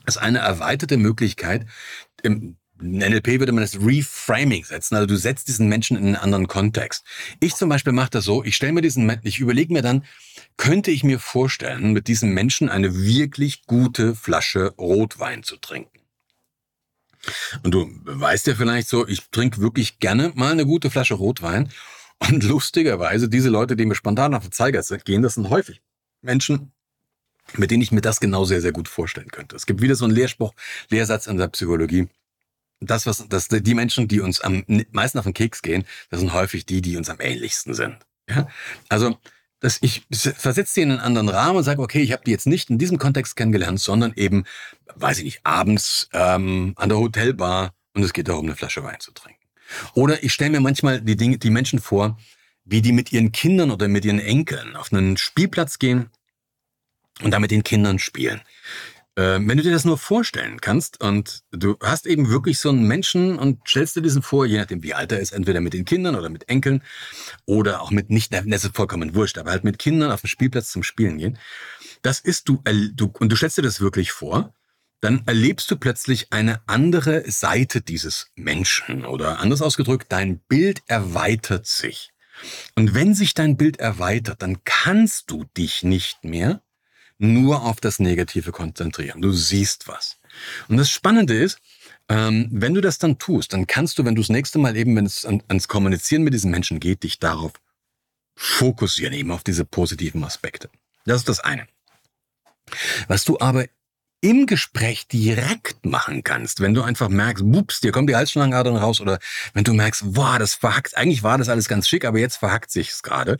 ist 0.07 0.17
eine 0.17 0.39
erweiterte 0.39 0.97
Möglichkeit, 0.97 1.67
im 2.83 2.97
NLP 2.97 3.39
würde 3.39 3.51
man 3.51 3.63
das 3.63 3.79
Reframing 3.79 4.65
setzen. 4.65 4.95
Also 4.95 5.07
du 5.07 5.15
setzt 5.15 5.47
diesen 5.47 5.67
Menschen 5.67 5.97
in 5.97 6.07
einen 6.07 6.15
anderen 6.15 6.47
Kontext. 6.47 7.05
Ich 7.39 7.55
zum 7.55 7.69
Beispiel 7.69 7.93
mache 7.93 8.11
das 8.11 8.25
so, 8.25 8.43
ich 8.43 8.55
stelle 8.55 8.73
mir 8.73 8.81
diesen, 8.81 9.19
ich 9.23 9.39
überlege 9.39 9.73
mir 9.73 9.81
dann, 9.81 10.03
könnte 10.57 10.91
ich 10.91 11.03
mir 11.03 11.19
vorstellen, 11.19 11.93
mit 11.93 12.07
diesem 12.07 12.33
Menschen 12.33 12.69
eine 12.69 12.95
wirklich 12.95 13.65
gute 13.65 14.15
Flasche 14.15 14.73
Rotwein 14.77 15.43
zu 15.43 15.57
trinken. 15.57 15.99
Und 17.63 17.71
du 17.71 17.89
weißt 18.03 18.47
ja 18.47 18.55
vielleicht 18.55 18.89
so, 18.89 19.07
ich 19.07 19.29
trinke 19.31 19.61
wirklich 19.61 19.99
gerne 19.99 20.33
mal 20.35 20.51
eine 20.51 20.65
gute 20.65 20.89
Flasche 20.89 21.13
Rotwein. 21.13 21.69
Und 22.19 22.43
lustigerweise, 22.43 23.29
diese 23.29 23.49
Leute, 23.49 23.75
die 23.75 23.85
mir 23.85 23.95
spontan 23.95 24.33
auf 24.33 24.43
den 24.43 24.51
Zeiger 24.51 24.81
gehen, 25.03 25.21
das 25.21 25.35
sind 25.35 25.49
häufig 25.49 25.81
Menschen, 26.21 26.71
mit 27.55 27.71
denen 27.71 27.81
ich 27.81 27.91
mir 27.91 28.01
das 28.01 28.19
genau 28.19 28.45
sehr, 28.45 28.61
sehr 28.61 28.71
gut 28.71 28.87
vorstellen 28.87 29.29
könnte. 29.29 29.55
Es 29.55 29.65
gibt 29.65 29.81
wieder 29.81 29.95
so 29.95 30.05
einen 30.05 30.13
Lehrspruch, 30.13 30.53
Lehrsatz 30.89 31.27
in 31.27 31.37
der 31.37 31.47
Psychologie. 31.47 32.07
Das, 32.85 33.05
was, 33.05 33.25
das, 33.29 33.47
die 33.47 33.73
Menschen, 33.73 34.07
die 34.07 34.19
uns 34.19 34.41
am 34.41 34.63
meisten 34.91 35.17
auf 35.19 35.25
den 35.25 35.33
Keks 35.33 35.61
gehen, 35.61 35.85
das 36.09 36.19
sind 36.19 36.33
häufig 36.33 36.65
die, 36.65 36.81
die 36.81 36.97
uns 36.97 37.09
am 37.09 37.19
ähnlichsten 37.19 37.73
sind. 37.73 37.97
Ja? 38.29 38.47
Also, 38.89 39.17
dass 39.59 39.77
ich 39.81 40.05
versetze 40.11 40.73
die 40.75 40.81
in 40.81 40.91
einen 40.91 40.99
anderen 40.99 41.29
Rahmen 41.29 41.57
und 41.57 41.63
sage, 41.63 41.81
okay, 41.81 42.01
ich 42.01 42.11
habe 42.11 42.23
die 42.25 42.31
jetzt 42.31 42.47
nicht 42.47 42.69
in 42.69 42.77
diesem 42.77 42.97
Kontext 42.97 43.35
kennengelernt, 43.37 43.79
sondern 43.79 44.13
eben, 44.15 44.43
weiß 44.95 45.19
ich 45.19 45.23
nicht, 45.23 45.45
abends 45.45 46.09
ähm, 46.11 46.73
an 46.75 46.89
der 46.89 46.97
Hotelbar 46.97 47.73
und 47.93 48.03
es 48.03 48.11
geht 48.11 48.27
darum, 48.27 48.45
eine 48.45 48.55
Flasche 48.55 48.83
Wein 48.83 48.99
zu 48.99 49.11
trinken. 49.11 49.39
Oder 49.93 50.23
ich 50.23 50.33
stelle 50.33 50.51
mir 50.51 50.59
manchmal 50.59 51.01
die 51.01 51.15
Dinge, 51.15 51.37
die 51.37 51.49
Menschen 51.49 51.79
vor, 51.79 52.17
wie 52.65 52.81
die 52.81 52.91
mit 52.91 53.11
ihren 53.11 53.31
Kindern 53.31 53.71
oder 53.71 53.87
mit 53.87 54.05
ihren 54.05 54.19
Enkeln 54.19 54.75
auf 54.75 54.91
einen 54.91 55.17
Spielplatz 55.17 55.79
gehen 55.79 56.09
und 57.21 57.31
da 57.31 57.39
mit 57.39 57.51
den 57.51 57.63
Kindern 57.63 57.99
spielen. 57.99 58.41
Äh, 59.15 59.39
wenn 59.39 59.57
du 59.57 59.63
dir 59.63 59.71
das 59.71 59.85
nur 59.85 59.97
vorstellen 59.97 60.59
kannst 60.59 61.03
und 61.03 61.43
du 61.51 61.77
hast 61.81 62.07
eben 62.07 62.29
wirklich 62.29 62.59
so 62.59 62.69
einen 62.69 62.87
Menschen 62.87 63.37
und 63.37 63.67
stellst 63.67 63.95
dir 63.95 64.01
diesen 64.01 64.21
vor, 64.21 64.45
je 64.45 64.57
nachdem 64.57 64.83
wie 64.83 64.93
alt 64.93 65.11
er 65.11 65.19
ist, 65.19 65.33
entweder 65.33 65.61
mit 65.61 65.73
den 65.73 65.85
Kindern 65.85 66.15
oder 66.15 66.29
mit 66.29 66.49
Enkeln 66.49 66.81
oder 67.45 67.81
auch 67.81 67.91
mit 67.91 68.09
nicht, 68.09 68.33
das 68.33 68.63
ist 68.63 68.75
vollkommen 68.75 69.15
wurscht, 69.15 69.37
aber 69.37 69.51
halt 69.51 69.63
mit 69.63 69.79
Kindern 69.79 70.11
auf 70.11 70.21
den 70.21 70.27
Spielplatz 70.27 70.71
zum 70.71 70.83
Spielen 70.83 71.17
gehen. 71.17 71.37
Das 72.01 72.19
ist 72.19 72.49
du, 72.49 72.61
du 72.93 73.13
und 73.19 73.29
du 73.31 73.35
stellst 73.35 73.57
dir 73.57 73.61
das 73.61 73.79
wirklich 73.79 74.11
vor 74.11 74.53
dann 75.03 75.23
erlebst 75.25 75.69
du 75.69 75.75
plötzlich 75.75 76.31
eine 76.31 76.61
andere 76.65 77.29
Seite 77.29 77.81
dieses 77.81 78.31
Menschen 78.35 79.05
oder 79.05 79.39
anders 79.39 79.61
ausgedrückt, 79.61 80.05
dein 80.13 80.39
Bild 80.39 80.81
erweitert 80.87 81.67
sich. 81.67 82.13
Und 82.75 82.93
wenn 82.93 83.13
sich 83.13 83.33
dein 83.33 83.57
Bild 83.57 83.81
erweitert, 83.81 84.41
dann 84.41 84.63
kannst 84.63 85.29
du 85.29 85.43
dich 85.57 85.83
nicht 85.83 86.23
mehr 86.23 86.62
nur 87.23 87.63
auf 87.63 87.79
das 87.79 87.99
Negative 87.99 88.51
konzentrieren. 88.51 89.21
Du 89.21 89.31
siehst 89.31 89.87
was. 89.87 90.17
Und 90.67 90.77
das 90.77 90.89
Spannende 90.89 91.35
ist, 91.35 91.59
ähm, 92.09 92.49
wenn 92.51 92.73
du 92.73 92.81
das 92.81 92.97
dann 92.97 93.17
tust, 93.17 93.53
dann 93.53 93.65
kannst 93.67 93.97
du, 93.97 94.05
wenn 94.05 94.15
du 94.15 94.21
das 94.21 94.29
nächste 94.29 94.59
Mal 94.59 94.75
eben, 94.75 94.95
wenn 94.95 95.05
es 95.05 95.25
ans 95.25 95.67
Kommunizieren 95.67 96.23
mit 96.23 96.33
diesen 96.33 96.51
Menschen 96.51 96.79
geht, 96.79 97.03
dich 97.03 97.19
darauf 97.19 97.53
fokussieren, 98.35 99.13
eben 99.13 99.31
auf 99.31 99.43
diese 99.43 99.63
positiven 99.63 100.23
Aspekte. 100.23 100.69
Das 101.05 101.17
ist 101.17 101.29
das 101.29 101.39
eine. 101.39 101.67
Was 103.07 103.25
du 103.25 103.39
aber 103.39 103.65
im 104.21 104.45
Gespräch 104.45 105.07
direkt 105.07 105.85
machen 105.85 106.23
kannst, 106.23 106.61
wenn 106.61 106.73
du 106.73 106.81
einfach 106.81 107.09
merkst, 107.09 107.43
bups, 107.45 107.81
dir 107.81 107.91
kommt 107.91 108.09
die 108.09 108.15
Halsschlangenadern 108.15 108.77
raus 108.77 109.01
oder 109.01 109.19
wenn 109.53 109.65
du 109.65 109.73
merkst, 109.73 110.13
boah, 110.13 110.39
das 110.39 110.55
verhackt, 110.55 110.95
eigentlich 110.95 111.23
war 111.23 111.37
das 111.37 111.49
alles 111.49 111.67
ganz 111.67 111.89
schick, 111.89 112.05
aber 112.05 112.19
jetzt 112.19 112.37
verhackt 112.37 112.71
sich's 112.71 113.03
gerade, 113.03 113.37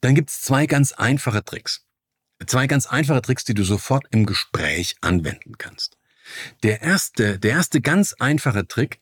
dann 0.00 0.14
gibt's 0.14 0.40
zwei 0.42 0.66
ganz 0.66 0.92
einfache 0.92 1.44
Tricks. 1.44 1.84
Zwei 2.46 2.66
ganz 2.66 2.86
einfache 2.86 3.22
Tricks, 3.22 3.44
die 3.44 3.54
du 3.54 3.64
sofort 3.64 4.04
im 4.10 4.26
Gespräch 4.26 4.96
anwenden 5.00 5.58
kannst. 5.58 5.96
Der 6.62 6.82
erste, 6.82 7.38
der 7.38 7.52
erste 7.52 7.80
ganz 7.80 8.14
einfache 8.14 8.66
Trick 8.66 9.00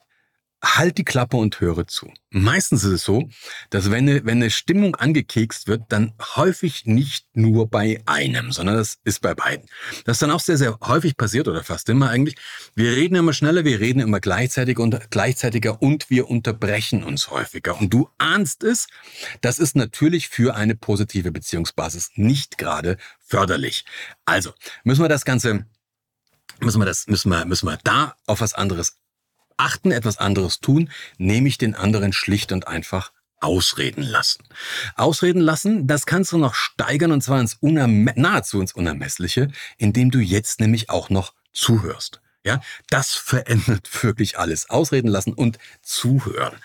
halt 0.62 0.96
die 0.96 1.04
Klappe 1.04 1.36
und 1.36 1.60
höre 1.60 1.86
zu. 1.86 2.12
Meistens 2.30 2.84
ist 2.84 2.92
es 2.92 3.04
so, 3.04 3.28
dass 3.70 3.90
wenn 3.90 4.08
eine, 4.08 4.24
wenn 4.24 4.38
eine 4.38 4.50
Stimmung 4.50 4.94
angekekst 4.94 5.66
wird, 5.66 5.82
dann 5.88 6.14
häufig 6.36 6.86
nicht 6.86 7.26
nur 7.34 7.68
bei 7.68 8.00
einem, 8.06 8.52
sondern 8.52 8.76
das 8.76 8.98
ist 9.04 9.20
bei 9.20 9.34
beiden. 9.34 9.68
Das 10.04 10.16
ist 10.16 10.22
dann 10.22 10.30
auch 10.30 10.40
sehr, 10.40 10.56
sehr 10.56 10.78
häufig 10.80 11.16
passiert 11.16 11.48
oder 11.48 11.64
fast 11.64 11.88
immer 11.88 12.10
eigentlich. 12.10 12.36
Wir 12.74 12.92
reden 12.92 13.16
immer 13.16 13.32
schneller, 13.32 13.64
wir 13.64 13.80
reden 13.80 14.00
immer 14.00 14.20
gleichzeitig 14.20 14.78
und 14.78 15.10
gleichzeitiger 15.10 15.82
und 15.82 16.10
wir 16.10 16.30
unterbrechen 16.30 17.02
uns 17.02 17.30
häufiger. 17.30 17.78
Und 17.78 17.92
du 17.92 18.08
ahnst 18.18 18.62
es, 18.62 18.86
das 19.40 19.58
ist 19.58 19.74
natürlich 19.74 20.28
für 20.28 20.54
eine 20.54 20.76
positive 20.76 21.32
Beziehungsbasis 21.32 22.12
nicht 22.14 22.56
gerade 22.56 22.98
förderlich. 23.18 23.84
Also 24.24 24.52
müssen 24.84 25.02
wir 25.02 25.08
das 25.08 25.24
Ganze 25.24 25.66
müssen 26.60 26.80
wir 26.80 26.86
das, 26.86 27.06
müssen 27.08 27.30
wir, 27.30 27.44
müssen 27.44 27.66
wir 27.66 27.78
da 27.82 28.14
auf 28.26 28.40
was 28.40 28.54
anderes 28.54 29.01
achten, 29.62 29.92
etwas 29.92 30.18
anderes 30.18 30.60
tun, 30.60 30.90
nämlich 31.18 31.56
den 31.56 31.74
anderen 31.74 32.12
schlicht 32.12 32.52
und 32.52 32.66
einfach 32.66 33.12
ausreden 33.40 34.02
lassen. 34.02 34.44
Ausreden 34.96 35.40
lassen, 35.40 35.86
das 35.86 36.06
kannst 36.06 36.32
du 36.32 36.38
noch 36.38 36.54
steigern 36.54 37.12
und 37.12 37.22
zwar 37.22 37.40
ins 37.40 37.54
Unerme 37.54 38.12
nahezu 38.16 38.60
ins 38.60 38.72
Unermessliche, 38.72 39.50
indem 39.78 40.10
du 40.10 40.18
jetzt 40.18 40.60
nämlich 40.60 40.90
auch 40.90 41.10
noch 41.10 41.32
zuhörst. 41.52 42.20
Ja, 42.44 42.60
das 42.90 43.14
verändert 43.14 43.88
wirklich 44.02 44.38
alles. 44.38 44.68
Ausreden 44.68 45.08
lassen 45.08 45.32
und 45.32 45.58
zuhören. 45.80 46.56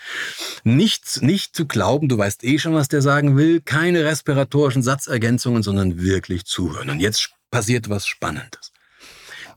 Nicht, 0.64 1.22
nicht 1.22 1.56
zu 1.56 1.68
glauben, 1.68 2.10
du 2.10 2.18
weißt 2.18 2.44
eh 2.44 2.58
schon, 2.58 2.74
was 2.74 2.88
der 2.88 3.04
sagen 3.04 3.38
will. 3.38 3.62
Keine 3.62 4.04
respiratorischen 4.04 4.82
Satzergänzungen, 4.82 5.62
sondern 5.62 6.02
wirklich 6.02 6.46
zuhören. 6.46 6.90
Und 6.90 7.00
jetzt 7.00 7.30
passiert 7.52 7.90
was 7.90 8.08
Spannendes. 8.08 8.67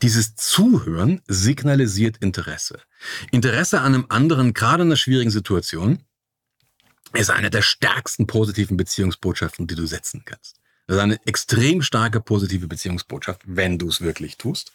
Dieses 0.02 0.34
Zuhören 0.34 1.20
signalisiert 1.28 2.16
Interesse. 2.18 2.80
Interesse 3.30 3.80
an 3.80 3.94
einem 3.94 4.06
anderen, 4.08 4.54
gerade 4.54 4.82
in 4.82 4.88
einer 4.88 4.96
schwierigen 4.96 5.30
Situation, 5.30 5.98
ist 7.12 7.30
eine 7.30 7.50
der 7.50 7.62
stärksten 7.62 8.26
positiven 8.26 8.76
Beziehungsbotschaften, 8.76 9.66
die 9.66 9.74
du 9.74 9.86
setzen 9.86 10.22
kannst. 10.24 10.60
Das 10.86 10.96
ist 10.96 11.02
eine 11.02 11.26
extrem 11.26 11.82
starke 11.82 12.20
positive 12.20 12.66
Beziehungsbotschaft, 12.66 13.42
wenn 13.46 13.78
du 13.78 13.88
es 13.88 14.00
wirklich 14.00 14.38
tust. 14.38 14.72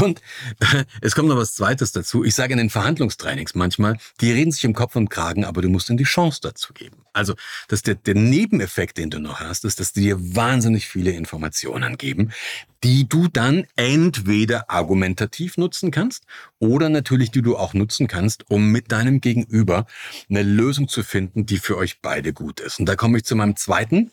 Und 0.00 0.20
es 1.00 1.14
kommt 1.14 1.28
noch 1.28 1.36
was 1.36 1.54
Zweites 1.54 1.92
dazu. 1.92 2.24
Ich 2.24 2.34
sage 2.34 2.52
in 2.52 2.58
den 2.58 2.70
Verhandlungstrainings 2.70 3.54
manchmal, 3.54 3.98
die 4.20 4.32
reden 4.32 4.52
sich 4.52 4.64
im 4.64 4.74
Kopf 4.74 4.96
und 4.96 5.08
Kragen, 5.08 5.44
aber 5.44 5.62
du 5.62 5.68
musst 5.68 5.88
ihnen 5.88 5.98
die 5.98 6.04
Chance 6.04 6.40
dazu 6.42 6.72
geben. 6.72 6.98
Also, 7.12 7.34
dass 7.68 7.82
der, 7.82 7.96
der 7.96 8.14
Nebeneffekt, 8.14 8.98
den 8.98 9.10
du 9.10 9.18
noch 9.18 9.40
hast, 9.40 9.64
ist, 9.64 9.80
dass 9.80 9.92
die 9.92 10.02
dir 10.02 10.36
wahnsinnig 10.36 10.86
viele 10.86 11.12
Informationen 11.12 11.98
geben, 11.98 12.32
die 12.82 13.08
du 13.08 13.28
dann 13.28 13.66
entweder 13.76 14.70
argumentativ 14.70 15.56
nutzen 15.56 15.90
kannst 15.90 16.24
oder 16.58 16.88
natürlich, 16.88 17.30
die 17.30 17.42
du 17.42 17.56
auch 17.56 17.74
nutzen 17.74 18.06
kannst, 18.06 18.50
um 18.50 18.70
mit 18.70 18.90
deinem 18.92 19.20
Gegenüber 19.20 19.86
eine 20.28 20.42
Lösung 20.42 20.88
zu 20.88 21.02
finden, 21.02 21.46
die 21.46 21.58
für 21.58 21.76
euch 21.76 22.00
beide 22.00 22.32
gut 22.32 22.60
ist. 22.60 22.80
Und 22.80 22.86
da 22.86 22.96
komme 22.96 23.18
ich 23.18 23.24
zu 23.24 23.36
meinem 23.36 23.56
zweiten 23.56 24.12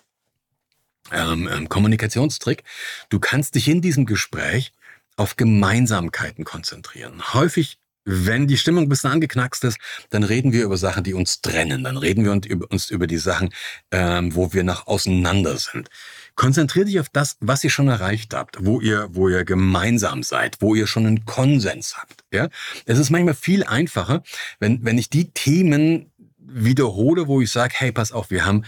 ähm, 1.11 1.49
ähm, 1.51 1.69
Kommunikationstrick. 1.69 2.63
Du 3.09 3.19
kannst 3.19 3.55
dich 3.55 3.67
in 3.67 3.81
diesem 3.81 4.05
Gespräch 4.05 4.73
auf 5.17 5.35
Gemeinsamkeiten 5.35 6.45
konzentrieren. 6.45 7.33
Häufig 7.33 7.79
wenn 8.09 8.47
die 8.47 8.55
Stimmung 8.55 8.83
ein 8.83 8.89
bisschen 8.89 9.11
angeknackst 9.11 9.65
ist, 9.65 9.79
dann 10.11 10.23
reden 10.23 10.53
wir 10.53 10.63
über 10.63 10.77
Sachen, 10.77 11.03
die 11.03 11.13
uns 11.13 11.41
trennen. 11.41 11.83
Dann 11.83 11.97
reden 11.97 12.23
wir 12.23 12.71
uns 12.71 12.89
über 12.89 13.05
die 13.05 13.17
Sachen, 13.17 13.49
ähm, 13.91 14.33
wo 14.33 14.53
wir 14.53 14.63
nach 14.63 14.87
auseinander 14.87 15.57
sind. 15.57 15.89
Konzentriert 16.35 16.87
dich 16.87 17.01
auf 17.01 17.09
das, 17.09 17.35
was 17.41 17.65
ihr 17.65 17.69
schon 17.69 17.89
erreicht 17.89 18.33
habt, 18.33 18.59
wo 18.61 18.79
ihr, 18.79 19.09
wo 19.11 19.27
ihr 19.27 19.43
gemeinsam 19.43 20.23
seid, 20.23 20.61
wo 20.61 20.73
ihr 20.73 20.87
schon 20.87 21.05
einen 21.05 21.25
Konsens 21.25 21.97
habt. 21.97 22.23
Ja, 22.31 22.47
es 22.85 22.97
ist 22.97 23.09
manchmal 23.09 23.33
viel 23.33 23.65
einfacher, 23.65 24.23
wenn 24.61 24.85
wenn 24.85 24.97
ich 24.97 25.09
die 25.09 25.31
Themen 25.31 26.09
wiederhole, 26.37 27.27
wo 27.27 27.41
ich 27.41 27.51
sage, 27.51 27.73
hey, 27.75 27.91
pass 27.91 28.13
auf, 28.13 28.29
wir 28.29 28.45
haben 28.45 28.63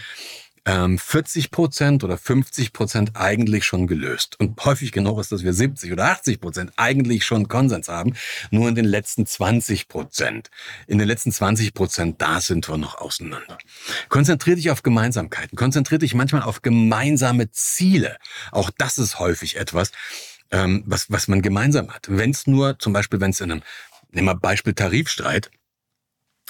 40 0.66 1.46
ähm, 1.46 1.52
Prozent 1.52 2.04
oder 2.04 2.18
50 2.18 2.74
Prozent 2.74 3.12
eigentlich 3.16 3.66
schon 3.66 3.88
gelöst. 3.88 4.40
Und 4.40 4.64
häufig 4.64 4.92
genug 4.92 5.20
ist, 5.20 5.32
dass 5.32 5.44
wir 5.44 5.54
70 5.54 5.92
oder 5.92 6.06
80 6.06 6.42
Prozent 6.42 6.74
eigentlich 6.76 7.26
schon 7.26 7.48
Konsens 7.48 7.88
haben. 7.88 8.14
Nur 8.52 8.68
in 8.70 8.76
den 8.76 8.86
letzten 8.86 9.26
20 9.26 9.88
Prozent. 9.88 10.50
In 10.88 10.98
den 10.98 11.08
letzten 11.08 11.32
20 11.32 11.74
Prozent, 11.74 12.22
da 12.22 12.42
sind 12.42 12.68
wir 12.70 12.78
noch 12.78 13.00
auseinander. 13.00 13.58
Konzentrier 14.10 14.56
dich 14.56 14.70
auf 14.70 14.84
Gemeinsamkeiten. 14.84 15.58
Konzentrier 15.58 16.00
dich 16.00 16.14
manchmal 16.14 16.44
auf 16.44 16.62
gemeinsame 16.62 17.52
Ziele. 17.52 18.18
Auch 18.52 18.70
das 18.78 18.98
ist 18.98 19.20
häufig 19.20 19.58
etwas, 19.58 19.92
ähm, 20.52 20.84
was, 20.86 21.10
was 21.10 21.28
man 21.28 21.42
gemeinsam 21.42 21.92
hat. 21.92 22.08
Wenn 22.10 22.32
es 22.32 22.48
nur, 22.48 22.78
zum 22.80 22.94
Beispiel, 22.94 23.22
wenn 23.22 23.32
es 23.32 23.42
in 23.42 23.52
einem, 23.52 23.64
nehmen 24.12 24.28
wir 24.28 24.36
Beispiel 24.36 24.74
Tarifstreit, 24.74 25.52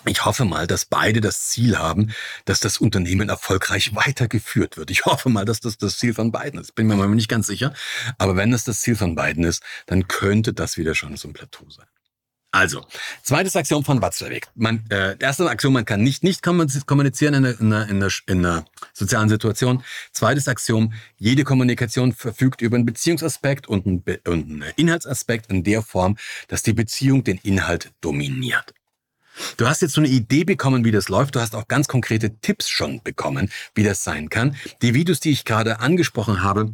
ich 0.06 0.26
hoffe 0.26 0.46
mal, 0.46 0.68
dass 0.68 0.86
beide 0.86 1.22
das 1.22 1.48
Ziel 1.50 1.78
haben, 1.78 2.12
dass 2.46 2.60
das 2.60 2.78
Unternehmen 2.78 3.30
erfolgreich 3.30 3.96
weitergeführt 3.96 4.78
wird. 4.78 4.92
Ich 4.92 5.06
hoffe 5.06 5.30
mal, 5.30 5.46
dass 5.46 5.60
das 5.60 5.78
das 5.78 5.98
Ziel 5.98 6.14
von 6.14 6.32
beiden 6.32 6.60
ist. 6.60 6.76
Bin 6.76 6.88
mir 6.88 6.96
mal 6.96 7.08
nicht 7.10 7.30
ganz 7.30 7.48
sicher. 7.48 7.74
Aber 8.18 8.36
wenn 8.36 8.54
es 8.54 8.64
das 8.64 8.82
Ziel 8.82 8.96
von 8.96 9.16
beiden 9.16 9.44
ist, 9.44 9.64
dann 9.88 10.08
könnte 10.08 10.54
das 10.54 10.78
wieder 10.78 10.96
schon 10.96 11.18
so 11.18 11.28
ein 11.28 11.34
Plateau 11.34 11.70
sein. 11.70 11.86
Also, 12.52 12.84
zweites 13.22 13.56
Axiom 13.56 13.86
von 13.86 14.02
Watzlawick. 14.02 14.48
Man, 14.56 14.84
äh, 14.90 15.16
erstes 15.20 15.46
Axiom, 15.46 15.74
man 15.74 15.86
kann 15.86 16.02
nicht 16.02 16.24
nicht 16.24 16.42
kommunizieren 16.42 17.36
in 17.36 17.46
einer, 17.46 17.60
in, 17.60 17.72
einer, 17.72 17.90
in, 17.90 17.98
einer, 17.98 18.12
in 18.26 18.46
einer 18.46 18.66
sozialen 18.92 19.30
Situation. 19.30 19.84
Zweites 20.14 20.48
Axiom, 20.48 20.94
jede 21.18 21.44
Kommunikation 21.44 22.12
verfügt 22.12 22.62
über 22.62 22.76
einen 22.76 22.88
Beziehungsaspekt 22.88 23.68
und 23.68 23.86
einen, 23.86 24.02
Be 24.02 24.20
und 24.26 24.50
einen 24.50 24.66
Inhaltsaspekt 24.78 25.52
in 25.52 25.64
der 25.64 25.84
Form, 25.84 26.18
dass 26.48 26.64
die 26.64 26.74
Beziehung 26.74 27.24
den 27.24 27.38
Inhalt 27.38 27.92
dominiert. 28.02 28.74
Du 29.58 29.68
hast 29.68 29.82
jetzt 29.82 29.94
so 29.94 30.02
eine 30.02 30.10
Idee 30.10 30.44
bekommen, 30.44 30.86
wie 30.86 30.92
das 30.92 31.10
läuft. 31.10 31.36
Du 31.36 31.40
hast 31.40 31.56
auch 31.56 31.68
ganz 31.68 31.88
konkrete 31.88 32.40
Tipps 32.40 32.70
schon 32.70 33.02
bekommen, 33.04 33.50
wie 33.76 33.84
das 33.84 34.04
sein 34.04 34.30
kann. 34.30 34.56
Die 34.82 34.94
Videos, 34.94 35.20
die 35.20 35.32
ich 35.32 35.46
gerade 35.46 35.80
angesprochen 35.80 36.44
habe, 36.44 36.74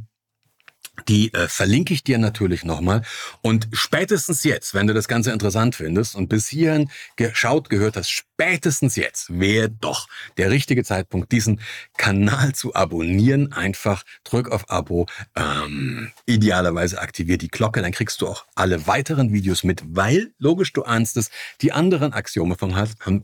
die 1.08 1.34
äh, 1.34 1.48
verlinke 1.48 1.94
ich 1.94 2.04
dir 2.04 2.18
natürlich 2.18 2.64
nochmal. 2.64 3.02
Und 3.42 3.68
spätestens 3.74 4.44
jetzt, 4.44 4.74
wenn 4.74 4.88
du 4.88 4.94
das 4.94 5.08
Ganze 5.08 5.32
interessant 5.32 5.76
findest 5.76 6.16
und 6.16 6.30
bis 6.30 6.48
hierhin 6.48 6.90
geschaut, 7.16 7.70
gehört 7.70 7.98
hast, 7.98 8.10
spätestens 8.10 8.96
jetzt 8.96 9.40
wäre 9.40 9.70
doch 9.70 10.08
der 10.38 10.52
richtige 10.52 10.84
Zeitpunkt, 10.84 11.32
diesen 11.32 11.62
Kanal 11.98 12.54
zu 12.54 12.76
abonnieren. 12.76 13.54
Einfach 13.54 14.04
drück 14.24 14.50
auf 14.52 14.70
Abo, 14.70 15.06
ähm, 15.36 16.12
idealerweise 16.26 17.00
aktivier 17.00 17.38
die 17.38 17.50
Glocke, 17.50 17.82
dann 17.82 17.92
kriegst 17.92 18.22
du 18.22 18.28
auch 18.28 18.46
alle 18.56 18.88
weiteren 18.88 19.32
Videos 19.32 19.64
mit, 19.64 19.84
weil, 19.88 20.34
logisch, 20.40 20.74
du 20.74 20.84
ahnst 20.84 21.18
es, 21.18 21.30
die 21.62 21.72
anderen 21.72 22.14
Axiome 22.14 22.56
vom, 22.56 22.74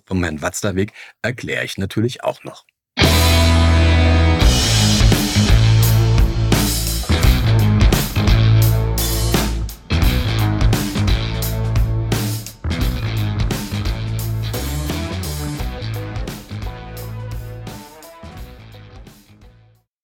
vom 0.05 0.23
Herrn 0.23 0.41
Watzlawick 0.41 0.93
erkläre 1.21 1.65
ich 1.65 1.77
natürlich 1.77 2.23
auch 2.23 2.43
noch. 2.43 2.65